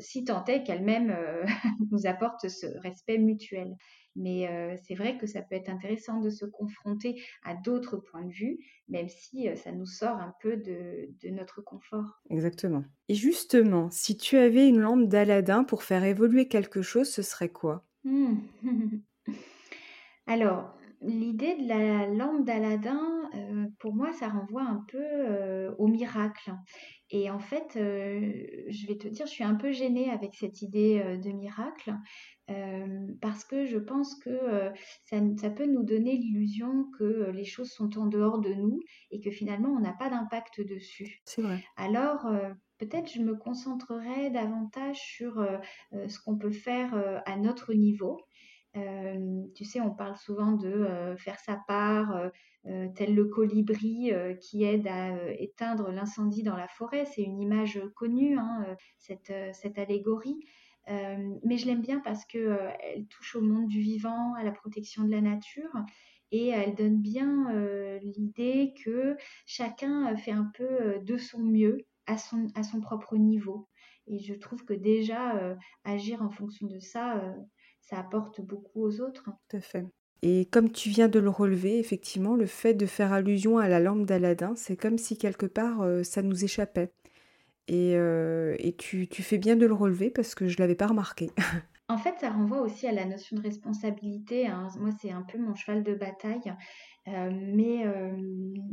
si 0.00 0.24
tant 0.24 0.44
est 0.46 0.64
qu'elle-même 0.64 1.14
nous 1.92 2.06
apporte 2.06 2.48
ce 2.48 2.66
respect 2.78 3.18
mutuel. 3.18 3.76
Mais 4.18 4.76
c'est 4.84 4.96
vrai 4.96 5.16
que 5.16 5.26
ça 5.26 5.42
peut 5.42 5.54
être 5.54 5.68
intéressant 5.68 6.20
de 6.20 6.28
se 6.28 6.44
confronter 6.44 7.22
à 7.44 7.54
d'autres 7.54 7.96
points 7.96 8.24
de 8.24 8.32
vue, 8.32 8.58
même 8.88 9.08
si 9.08 9.48
ça 9.56 9.70
nous 9.70 9.86
sort 9.86 10.16
un 10.16 10.34
peu 10.42 10.56
de, 10.56 11.08
notre 11.30 11.62
confort. 11.62 12.20
Exactement. 12.28 12.84
Et 13.08 13.14
justement, 13.14 13.90
si 13.90 14.16
tu 14.16 14.36
avais 14.36 14.68
une 14.68 14.80
lampe 14.80 15.08
d'Aladin 15.08 15.62
pour 15.62 15.84
faire 15.84 16.04
évoluer 16.04 16.48
quelque 16.48 16.82
chose, 16.82 17.08
ce 17.08 17.22
serait 17.22 17.48
quoi? 17.48 17.86
Mmh. 18.04 18.34
Alors, 20.26 20.77
l'idée 21.02 21.56
de 21.56 21.68
la 21.68 22.06
lampe 22.06 22.44
d'Aladin, 22.44 23.00
pour 23.78 23.94
moi, 23.94 24.12
ça 24.12 24.28
renvoie 24.28 24.62
un 24.62 24.84
peu 24.88 25.68
au 25.78 25.86
miracle. 25.86 26.52
Et 27.10 27.30
en 27.30 27.38
fait, 27.38 27.70
je 27.74 28.86
vais 28.86 28.96
te 28.96 29.08
dire, 29.08 29.26
je 29.26 29.30
suis 29.30 29.44
un 29.44 29.54
peu 29.54 29.72
gênée 29.72 30.10
avec 30.10 30.34
cette 30.34 30.62
idée 30.62 31.18
de 31.22 31.30
miracle 31.30 31.94
parce 33.20 33.44
que 33.44 33.66
je 33.66 33.78
pense 33.78 34.14
que 34.16 34.72
ça, 35.04 35.50
peut 35.50 35.66
nous 35.66 35.84
donner 35.84 36.16
l'illusion 36.16 36.86
que 36.98 37.30
les 37.30 37.44
choses 37.44 37.70
sont 37.70 37.98
en 37.98 38.06
dehors 38.06 38.40
de 38.40 38.52
nous 38.52 38.80
et 39.10 39.20
que 39.20 39.30
finalement 39.30 39.70
on 39.70 39.80
n'a 39.80 39.92
pas 39.92 40.10
d'impact 40.10 40.60
dessus. 40.60 41.20
C'est 41.24 41.42
vrai. 41.42 41.62
Alors 41.76 42.26
peut-être 42.78 43.10
je 43.12 43.22
me 43.22 43.36
concentrerai 43.36 44.30
davantage 44.30 44.96
sur 44.96 45.46
ce 45.92 46.18
qu'on 46.20 46.38
peut 46.38 46.50
faire 46.50 47.22
à 47.26 47.36
notre 47.36 47.72
niveau. 47.74 48.18
Tu 49.54 49.64
sais, 49.64 49.80
on 49.80 49.94
parle 49.94 50.16
souvent 50.16 50.52
de 50.52 51.14
faire 51.18 51.38
sa 51.40 51.56
part, 51.66 52.30
tel 52.94 53.14
le 53.14 53.24
colibri 53.26 54.12
qui 54.40 54.64
aide 54.64 54.86
à 54.86 55.32
éteindre 55.34 55.90
l'incendie 55.90 56.42
dans 56.42 56.56
la 56.56 56.68
forêt. 56.68 57.04
C'est 57.06 57.22
une 57.22 57.40
image 57.40 57.80
connue, 57.94 58.38
hein, 58.38 58.76
cette 58.98 59.78
allégorie. 59.78 60.40
Euh, 60.90 61.34
mais 61.44 61.58
je 61.58 61.66
l'aime 61.66 61.82
bien 61.82 62.00
parce 62.00 62.24
qu'elle 62.24 62.48
euh, 62.48 63.02
touche 63.10 63.36
au 63.36 63.40
monde 63.40 63.68
du 63.68 63.80
vivant, 63.80 64.34
à 64.34 64.42
la 64.42 64.52
protection 64.52 65.04
de 65.04 65.10
la 65.10 65.20
nature. 65.20 65.70
Et 66.30 66.48
elle 66.48 66.74
donne 66.74 67.00
bien 67.00 67.54
euh, 67.54 67.98
l'idée 68.02 68.74
que 68.84 69.16
chacun 69.46 70.14
fait 70.16 70.32
un 70.32 70.50
peu 70.54 70.98
de 71.02 71.16
son 71.16 71.40
mieux 71.40 71.86
à 72.06 72.18
son, 72.18 72.48
à 72.54 72.62
son 72.62 72.80
propre 72.80 73.16
niveau. 73.16 73.68
Et 74.06 74.18
je 74.18 74.34
trouve 74.34 74.64
que 74.64 74.72
déjà, 74.72 75.56
agir 75.84 76.22
en 76.22 76.30
fonction 76.30 76.66
de 76.66 76.78
ça, 76.78 77.34
ça 77.88 77.98
apporte 77.98 78.40
beaucoup 78.40 78.82
aux 78.82 79.00
autres. 79.00 79.24
Tout 79.24 79.56
à 79.56 79.60
fait. 79.60 79.86
Et 80.22 80.46
comme 80.46 80.70
tu 80.72 80.90
viens 80.90 81.08
de 81.08 81.20
le 81.20 81.30
relever, 81.30 81.78
effectivement, 81.78 82.34
le 82.34 82.46
fait 82.46 82.74
de 82.74 82.86
faire 82.86 83.12
allusion 83.12 83.58
à 83.58 83.68
la 83.68 83.78
lampe 83.78 84.04
d'Aladin, 84.04 84.54
c'est 84.56 84.76
comme 84.76 84.98
si 84.98 85.16
quelque 85.16 85.46
part 85.46 85.86
ça 86.02 86.22
nous 86.22 86.44
échappait. 86.44 86.90
Et, 87.68 87.92
et 87.92 88.74
tu, 88.76 89.06
tu, 89.06 89.22
fais 89.22 89.38
bien 89.38 89.54
de 89.54 89.64
le 89.64 89.74
relever 89.74 90.10
parce 90.10 90.34
que 90.34 90.48
je 90.48 90.56
ne 90.56 90.58
l'avais 90.58 90.74
pas 90.74 90.88
remarqué. 90.88 91.30
En 91.90 91.96
fait, 91.96 92.18
ça 92.20 92.30
renvoie 92.30 92.60
aussi 92.60 92.86
à 92.86 92.92
la 92.92 93.06
notion 93.06 93.36
de 93.36 93.42
responsabilité. 93.42 94.46
Hein. 94.46 94.68
Moi, 94.78 94.90
c'est 95.00 95.10
un 95.10 95.22
peu 95.22 95.38
mon 95.38 95.54
cheval 95.54 95.82
de 95.82 95.94
bataille. 95.94 96.54
Euh, 97.08 97.30
mais 97.32 97.86
euh, 97.86 98.14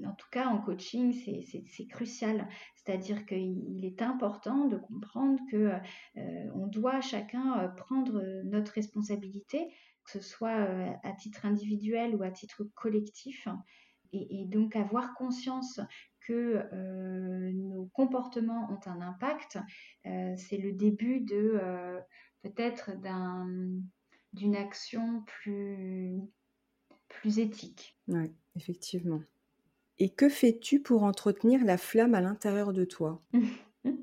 en 0.05 0.13
tout 0.15 0.27
cas, 0.29 0.47
en 0.47 0.59
coaching, 0.59 1.13
c'est 1.13 1.87
crucial. 1.87 2.47
C'est-à-dire 2.75 3.25
qu'il 3.25 3.85
est 3.85 4.01
important 4.01 4.67
de 4.67 4.75
comprendre 4.75 5.39
que 5.49 5.71
euh, 6.17 6.51
on 6.53 6.67
doit 6.67 6.99
chacun 6.99 7.69
prendre 7.77 8.21
notre 8.43 8.73
responsabilité, 8.73 9.69
que 10.03 10.11
ce 10.11 10.19
soit 10.19 10.67
à 11.03 11.13
titre 11.13 11.45
individuel 11.45 12.15
ou 12.15 12.23
à 12.23 12.31
titre 12.31 12.63
collectif. 12.75 13.47
Et, 14.11 14.41
et 14.41 14.45
donc 14.45 14.75
avoir 14.75 15.13
conscience 15.15 15.79
que 16.19 16.63
nos 17.53 17.85
comportements 17.93 18.67
ont 18.71 18.89
un 18.89 18.99
impact, 19.01 19.57
c'est 20.03 20.57
le 20.57 20.73
début 20.73 21.21
de 21.21 21.59
peut-être 22.49 22.91
d'une 24.33 24.55
action 24.55 25.23
plus, 25.25 26.19
plus 27.07 27.39
éthique. 27.39 27.97
Oui, 28.07 28.31
effectivement. 28.55 29.21
Et 29.97 30.09
que 30.09 30.29
fais-tu 30.29 30.81
pour 30.81 31.03
entretenir 31.03 31.63
la 31.63 31.77
flamme 31.77 32.15
à 32.15 32.21
l'intérieur 32.21 32.73
de 32.73 32.85
toi? 32.85 33.21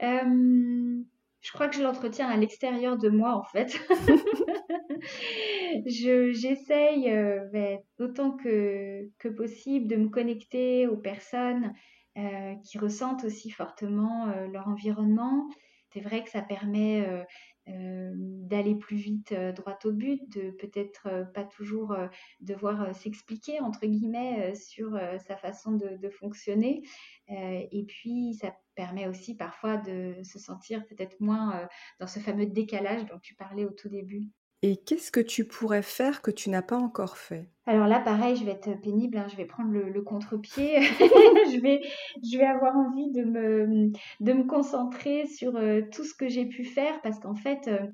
Euh, 0.00 1.02
Je 1.40 1.52
crois 1.52 1.66
que 1.66 1.74
je 1.74 1.82
l'entretiens 1.82 2.28
à 2.28 2.36
l'extérieur 2.36 2.96
de 2.96 3.08
moi, 3.08 3.34
en 3.34 3.42
fait. 3.42 3.76
J'essaye 5.86 7.10
euh, 7.10 7.44
ben, 7.52 7.80
autant 7.98 8.30
que, 8.30 9.10
que, 9.18 9.28
possible 9.28 9.88
de 9.88 9.96
me 9.96 10.08
connecter 10.08 10.86
aux 10.86 10.96
personnes 10.96 11.72
euh, 12.16 12.54
qui 12.64 12.78
ressentent 12.78 13.24
aussi 13.24 13.50
fortement 13.50 14.26
leur 14.52 14.68
environnement 14.68 15.48
c'est 15.92 16.00
vrai 16.00 16.24
que 16.24 16.30
ça 16.30 16.42
permet 16.42 17.06
euh, 17.06 17.22
euh, 17.68 18.12
d'aller 18.16 18.74
plus 18.74 18.96
vite 18.96 19.32
euh, 19.32 19.52
droit 19.52 19.78
au 19.84 19.92
but, 19.92 20.20
de 20.36 20.50
peut-être 20.52 21.30
pas 21.34 21.44
toujours 21.44 21.96
devoir 22.40 22.94
s'expliquer 22.94 23.60
entre 23.60 23.86
guillemets 23.86 24.54
sur 24.54 24.98
sa 25.26 25.36
façon 25.36 25.72
de, 25.72 26.10
fonctionner. 26.10 26.82
et 27.28 27.84
puis 27.86 28.34
ça 28.34 28.54
permet 28.74 29.06
aussi 29.06 29.36
parfois 29.36 29.76
de 29.76 30.22
se 30.22 30.38
sentir 30.38 30.86
peut-être 30.86 31.20
moins 31.20 31.68
dans 32.00 32.06
ce 32.06 32.18
fameux 32.18 32.46
décalage 32.46 33.06
dont 33.06 33.18
tu 33.18 33.34
parlais 33.34 33.64
au 33.64 33.70
tout 33.70 33.88
début. 33.88 34.30
Et 34.64 34.76
qu'est-ce 34.76 35.10
que 35.10 35.20
tu 35.20 35.44
pourrais 35.44 35.82
faire 35.82 36.22
que 36.22 36.30
tu 36.30 36.48
n'as 36.48 36.62
pas 36.62 36.78
encore 36.78 37.16
fait? 37.16 37.48
Alors 37.66 37.88
là, 37.88 37.98
pareil, 37.98 38.36
je 38.36 38.44
vais 38.44 38.52
être 38.52 38.80
pénible, 38.80 39.18
hein, 39.18 39.26
je 39.28 39.36
vais 39.36 39.44
prendre 39.44 39.72
le, 39.72 40.02
contre-pied, 40.02 40.80
je, 40.80 41.60
vais, 41.60 41.82
je 42.22 42.38
vais 42.38 42.46
avoir 42.46 42.76
envie 42.76 43.10
de 43.10 43.24
me, 43.24 43.90
de 44.20 44.32
me 44.32 44.44
concentrer 44.44 45.26
sur 45.26 45.56
euh, 45.56 45.82
tout 45.92 46.04
ce 46.04 46.14
que 46.14 46.28
j'ai 46.28 46.46
pu 46.46 46.64
faire 46.64 47.00
parce 47.02 47.18
qu'en 47.18 47.34
fait, 47.34 47.66
euh, 47.66 47.86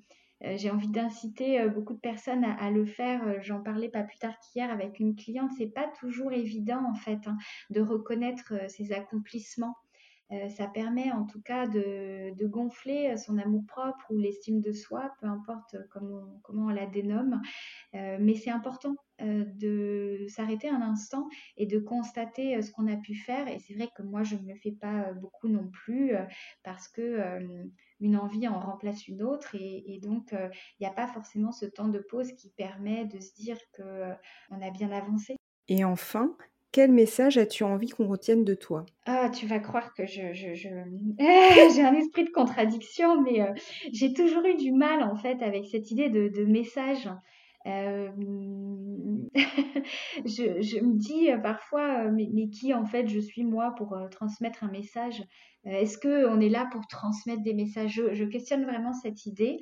euh, 0.44 0.54
j'ai 0.57 0.70
envie 0.70 0.88
d'inciter 0.88 1.66
beaucoup 1.70 1.94
de 1.94 2.00
personnes 2.00 2.44
à, 2.44 2.70
le 2.70 2.85
faire. 2.85 3.42
J'en 3.42 3.62
parlais 3.62 3.88
pas 3.88 4.02
plus 4.02 4.18
tard 4.18 4.35
qu'hier 4.38 4.70
avec 4.70 5.00
une 5.00 5.16
cliente. 5.16 5.50
C'est 5.57 5.72
pas 5.72 5.90
toujours 5.98 6.33
évident 6.33 6.83
en 6.88 6.94
fait 6.94 7.26
hein, 7.26 7.37
de 7.70 7.81
reconnaître 7.81 8.52
ses 8.68 8.92
accomplissements. 8.92 9.74
Euh, 10.31 10.49
ça 10.51 10.67
permet 10.67 11.11
en 11.11 11.25
tout 11.25 11.41
cas 11.41 11.67
de, 11.67 12.35
gonfler 12.47 13.17
son 13.17 13.38
amour-propre 13.38 14.11
ou 14.11 14.19
l'estime 14.19 14.61
de 14.61 14.73
soi, 14.73 15.12
peu 15.21 15.27
importe 15.27 15.77
comment, 15.91 16.41
comment 16.43 16.67
on 16.67 16.71
la 16.71 16.87
dénomme. 16.87 17.41
Euh, 17.95 18.19
mais 18.21 18.35
c'est 18.35 18.51
important 18.51 18.95
euh, 19.21 19.45
de 19.57 20.27
s'arrêter 20.29 20.69
un 20.69 20.83
instant 20.83 21.29
et 21.57 21.67
de 21.67 21.79
constater 21.79 22.61
ce 22.62 22.71
qu'on 22.73 22.87
a 22.88 22.97
pu 22.97 23.14
faire. 23.14 23.49
Et 23.49 23.59
c'est 23.59 23.75
vrai 23.75 23.88
que 23.97 24.03
moi, 24.03 24.23
je 24.23 24.37
ne 24.37 24.47
le 24.47 24.55
fais 24.55 24.73
pas 24.73 25.12
beaucoup 25.14 25.49
non 25.49 25.69
plus 25.69 26.12
parce 26.62 26.88
que 26.88 27.41
une 28.01 28.17
envie 28.17 28.47
en 28.49 28.61
remplace 28.61 29.09
une 29.09 29.23
autre 29.23 29.55
et, 29.55 29.99
donc 30.03 30.33
il 30.33 30.83
n'y 30.83 30.87
a 30.87 30.93
pas 30.93 31.07
forcément 31.07 31.53
ce 31.53 31.67
temps 31.67 31.88
de 31.88 31.99
pause 31.99 32.33
qui 32.33 32.51
permet 32.51 33.07
de 33.07 33.19
se 33.19 33.35
dire 33.35 33.59
qu'on 33.77 34.62
a 34.62 34.71
bien 34.71 34.91
avancé. 34.91 35.37
Et 35.69 35.85
enfin, 35.85 36.37
quel 36.70 36.92
message 36.92 37.38
as-tu 37.38 37.64
envie 37.64 37.88
qu'on 37.88 38.07
retienne 38.07 38.44
de 38.44 38.54
toi? 38.54 38.85
Ah, 39.07 39.31
tu 39.31 39.46
vas 39.46 39.59
croire 39.59 39.94
que 39.94 40.07
je, 40.07 40.33
j'ai 40.35 41.83
un 41.83 41.94
esprit 41.94 42.24
de 42.24 42.31
contradiction, 42.31 43.22
mais 43.22 43.40
euh, 43.40 43.52
j'ai 43.92 44.12
toujours 44.12 44.44
eu 44.44 44.54
du 44.54 44.72
mal 44.72 45.02
en 45.02 45.16
fait 45.16 45.42
avec 45.42 45.66
cette 45.66 45.90
idée 45.90 46.11
de, 46.11 46.44
message. 46.44 47.09
Euh, 47.66 48.11
je, 50.24 50.81
me 50.85 50.98
dis 50.98 51.31
euh, 51.31 51.38
parfois, 51.38 52.11
mais, 52.11 52.48
qui 52.50 52.74
en 52.74 52.85
fait 52.85 53.09
je 53.09 53.18
suis 53.18 53.44
moi 53.44 53.74
pour 53.76 53.98
transmettre 54.11 54.64
un 54.64 54.70
message? 54.70 55.22
Est-ce 55.64 55.98
que 55.98 56.26
on 56.28 56.40
est 56.40 56.48
là 56.48 56.68
pour 56.70 56.87
transmettre 56.87 57.42
des 57.42 57.54
messages? 57.54 58.00
Je, 58.12 58.24
questionne 58.24 58.64
vraiment 58.64 58.92
cette 58.92 59.26
idée. 59.26 59.59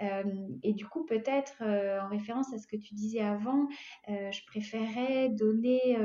et 0.00 0.72
du 0.72 0.86
coup, 0.86 1.04
peut-être 1.04 1.62
en 1.62 2.08
référence 2.08 2.52
à 2.52 2.58
ce 2.58 2.66
que 2.66 2.76
tu 2.76 2.94
disais 2.94 3.20
avant, 3.20 3.68
je 4.08 4.40
préférais 4.46 5.28
donner 5.30 5.96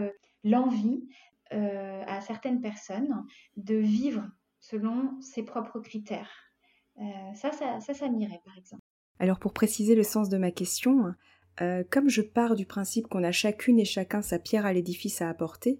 l'envie 0.43 1.07
euh, 1.53 2.03
à 2.07 2.21
certaines 2.21 2.61
personnes 2.61 3.25
de 3.57 3.75
vivre 3.75 4.23
selon 4.59 5.19
ses 5.21 5.43
propres 5.43 5.79
critères. 5.79 6.31
Euh, 6.99 7.03
ça, 7.33 7.51
ça, 7.51 7.93
ça, 7.93 8.09
m'irait 8.09 8.41
par 8.45 8.57
exemple. 8.57 8.81
Alors 9.19 9.39
pour 9.39 9.53
préciser 9.53 9.95
le 9.95 10.03
sens 10.03 10.29
de 10.29 10.37
ma 10.37 10.51
question, 10.51 11.13
euh, 11.61 11.83
comme 11.89 12.09
je 12.09 12.21
pars 12.21 12.55
du 12.55 12.65
principe 12.65 13.07
qu'on 13.07 13.23
a 13.23 13.31
chacune 13.31 13.79
et 13.79 13.85
chacun 13.85 14.21
sa 14.21 14.39
pierre 14.39 14.65
à 14.65 14.73
l'édifice 14.73 15.21
à 15.21 15.29
apporter, 15.29 15.79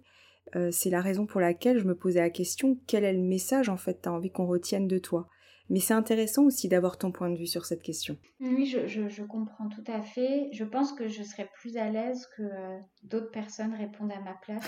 c'est 0.71 0.89
la 0.89 0.99
raison 0.99 1.25
pour 1.25 1.39
laquelle 1.39 1.79
je 1.79 1.85
me 1.85 1.95
posais 1.95 2.19
la 2.19 2.29
question 2.29 2.77
quel 2.85 3.05
est 3.05 3.13
le 3.13 3.21
message 3.21 3.69
en 3.69 3.77
fait 3.77 4.01
tu 4.01 4.09
as 4.09 4.11
envie 4.11 4.31
qu'on 4.31 4.47
retienne 4.47 4.85
de 4.85 4.97
toi? 4.97 5.29
Mais 5.71 5.79
c'est 5.79 5.93
intéressant 5.93 6.43
aussi 6.43 6.67
d'avoir 6.67 6.97
ton 6.97 7.13
point 7.13 7.29
de 7.29 7.37
vue 7.37 7.47
sur 7.47 7.65
cette 7.65 7.81
question. 7.81 8.17
Oui, 8.41 8.65
je, 8.65 9.23
comprends 9.23 9.69
tout 9.69 9.85
à 9.87 10.01
fait. 10.01 10.49
Je 10.51 10.65
pense 10.65 10.91
que 10.91 11.07
je 11.07 11.23
serais 11.23 11.49
plus 11.53 11.77
à 11.77 11.89
l'aise 11.89 12.27
que 12.35 12.43
euh, 12.43 12.77
d'autres 13.03 13.31
personnes 13.31 13.73
répondent 13.73 14.11
à 14.11 14.19
ma 14.19 14.33
place. 14.33 14.65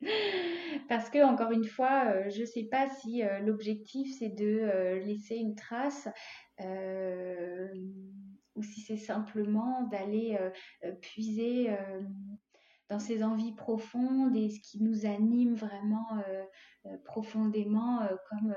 Parce 0.88 1.08
que, 1.08 1.24
encore 1.24 1.52
une 1.52 1.66
fois, 1.66 2.06
euh, 2.08 2.28
je 2.30 2.40
ne 2.40 2.46
sais 2.46 2.64
pas 2.64 2.88
si 2.88 3.22
euh, 3.22 3.38
l'objectif 3.38 4.12
c'est 4.18 4.30
de 4.30 4.98
laisser 5.04 5.36
une 5.36 5.54
trace 5.54 6.08
ou 8.56 8.62
si 8.64 8.80
c'est 8.80 8.96
simplement 8.96 9.84
d'aller 9.84 10.36
puiser 11.00 11.70
dans 12.90 12.98
ses 12.98 13.22
envies 13.22 13.52
profondes 13.52 14.36
et 14.36 14.50
ce 14.50 14.58
qui 14.60 14.82
nous 14.82 15.06
anime 15.06 15.54
vraiment 15.54 16.08
euh, 16.28 16.42
euh, 16.86 16.96
profondément, 17.04 18.02
euh, 18.02 18.16
comme, 18.28 18.54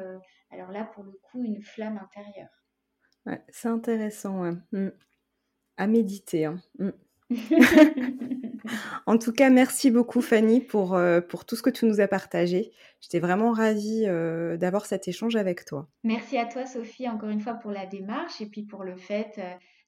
alors 0.49 0.71
là, 0.71 0.83
pour 0.83 1.03
le 1.03 1.11
coup, 1.21 1.43
une 1.43 1.61
flamme 1.61 1.97
intérieure. 1.97 2.49
Ouais, 3.25 3.41
c'est 3.49 3.69
intéressant, 3.69 4.51
mmh. 4.71 4.89
à 5.77 5.87
méditer. 5.87 6.45
Hein. 6.45 6.59
Mmh. 6.79 6.89
en 9.05 9.17
tout 9.17 9.31
cas, 9.31 9.49
merci 9.49 9.91
beaucoup 9.91 10.21
Fanny 10.21 10.59
pour, 10.59 10.99
pour 11.29 11.45
tout 11.45 11.55
ce 11.55 11.61
que 11.61 11.69
tu 11.69 11.85
nous 11.85 12.01
as 12.01 12.07
partagé. 12.07 12.73
J'étais 13.01 13.19
vraiment 13.19 13.51
ravie 13.51 14.05
d'avoir 14.57 14.85
cet 14.85 15.07
échange 15.07 15.35
avec 15.35 15.63
toi. 15.65 15.87
Merci 16.03 16.37
à 16.37 16.45
toi 16.45 16.65
Sophie 16.65 17.07
encore 17.07 17.29
une 17.29 17.39
fois 17.39 17.53
pour 17.53 17.71
la 17.71 17.85
démarche 17.85 18.41
et 18.41 18.45
puis 18.45 18.63
pour 18.63 18.83
le 18.83 18.97
fait 18.97 19.39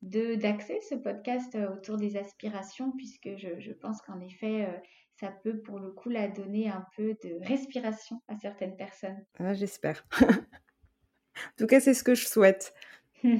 d'axer 0.05 0.79
ce 0.89 0.95
podcast 0.95 1.55
euh, 1.55 1.73
autour 1.73 1.97
des 1.97 2.17
aspirations, 2.17 2.91
puisque 2.91 3.29
je, 3.37 3.71
pense 3.73 4.01
qu'en 4.01 4.19
effet, 4.19 4.65
euh, 4.65 4.77
ça 5.19 5.31
peut 5.43 5.59
pour 5.61 5.79
le 5.79 5.91
coup 5.91 6.09
la 6.09 6.27
donner 6.27 6.69
un 6.69 6.85
peu 6.95 7.15
de 7.23 7.37
respiration 7.45 8.21
à 8.27 8.37
certaines 8.37 8.75
personnes. 8.75 9.17
Ah, 9.39 9.53
J'espère. 9.53 10.05
en 10.21 11.55
tout 11.57 11.67
cas, 11.67 11.79
c'est 11.79 11.93
ce 11.93 12.03
que 12.03 12.15
je 12.15 12.27
souhaite. 12.27 12.73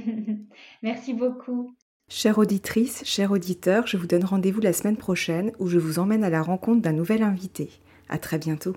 Merci 0.82 1.13
beaucoup. 1.13 1.75
Chère 2.08 2.38
auditrice, 2.38 3.04
chers 3.04 3.32
auditeurs, 3.32 3.88
je 3.88 3.97
vous 3.97 4.06
donne 4.06 4.25
rendez-vous 4.25 4.62
la 4.62 4.73
semaine 4.73 4.97
prochaine 4.97 5.51
où 5.58 5.67
je 5.67 5.80
vous 5.80 5.97
emmène 5.97 6.23
à 6.23 6.30
la 6.30 6.43
rencontre 6.43 6.82
d'un 6.82 6.93
nouvel 6.93 7.23
invité. 7.23 7.69
À 8.10 8.19
très 8.19 8.38
bientôt. 8.38 8.75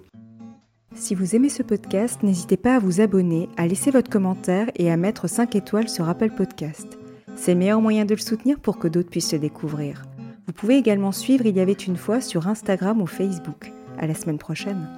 Si 0.94 1.14
vous 1.14 1.36
aimez 1.36 1.50
ce 1.50 1.62
podcast, 1.62 2.22
n'hésitez 2.22 2.56
pas 2.56 2.76
à 2.76 2.78
vous 2.78 3.02
abonner, 3.02 3.48
à 3.58 3.66
laisser 3.66 3.90
votre 3.90 4.10
commentaire 4.10 4.70
et 4.76 4.90
à 4.90 4.96
mettre 4.96 5.28
5 5.28 5.54
étoiles 5.54 5.90
sur 5.90 6.08
Apple 6.08 6.30
Podcast. 6.30 6.97
C'est 7.40 7.52
le 7.52 7.60
meilleur 7.60 7.80
moyen 7.80 8.04
de 8.04 8.14
le 8.14 8.20
soutenir 8.20 8.58
pour 8.58 8.78
que 8.78 8.88
d'autres 8.88 9.10
puissent 9.10 9.32
le 9.32 9.38
découvrir. 9.38 10.02
Vous 10.48 10.52
pouvez 10.52 10.76
également 10.76 11.12
suivre 11.12 11.46
Il 11.46 11.56
y 11.56 11.60
avait 11.60 11.72
une 11.72 11.96
fois 11.96 12.20
sur 12.20 12.48
Instagram 12.48 13.00
ou 13.00 13.06
Facebook. 13.06 13.72
À 13.96 14.08
la 14.08 14.14
semaine 14.14 14.38
prochaine. 14.38 14.88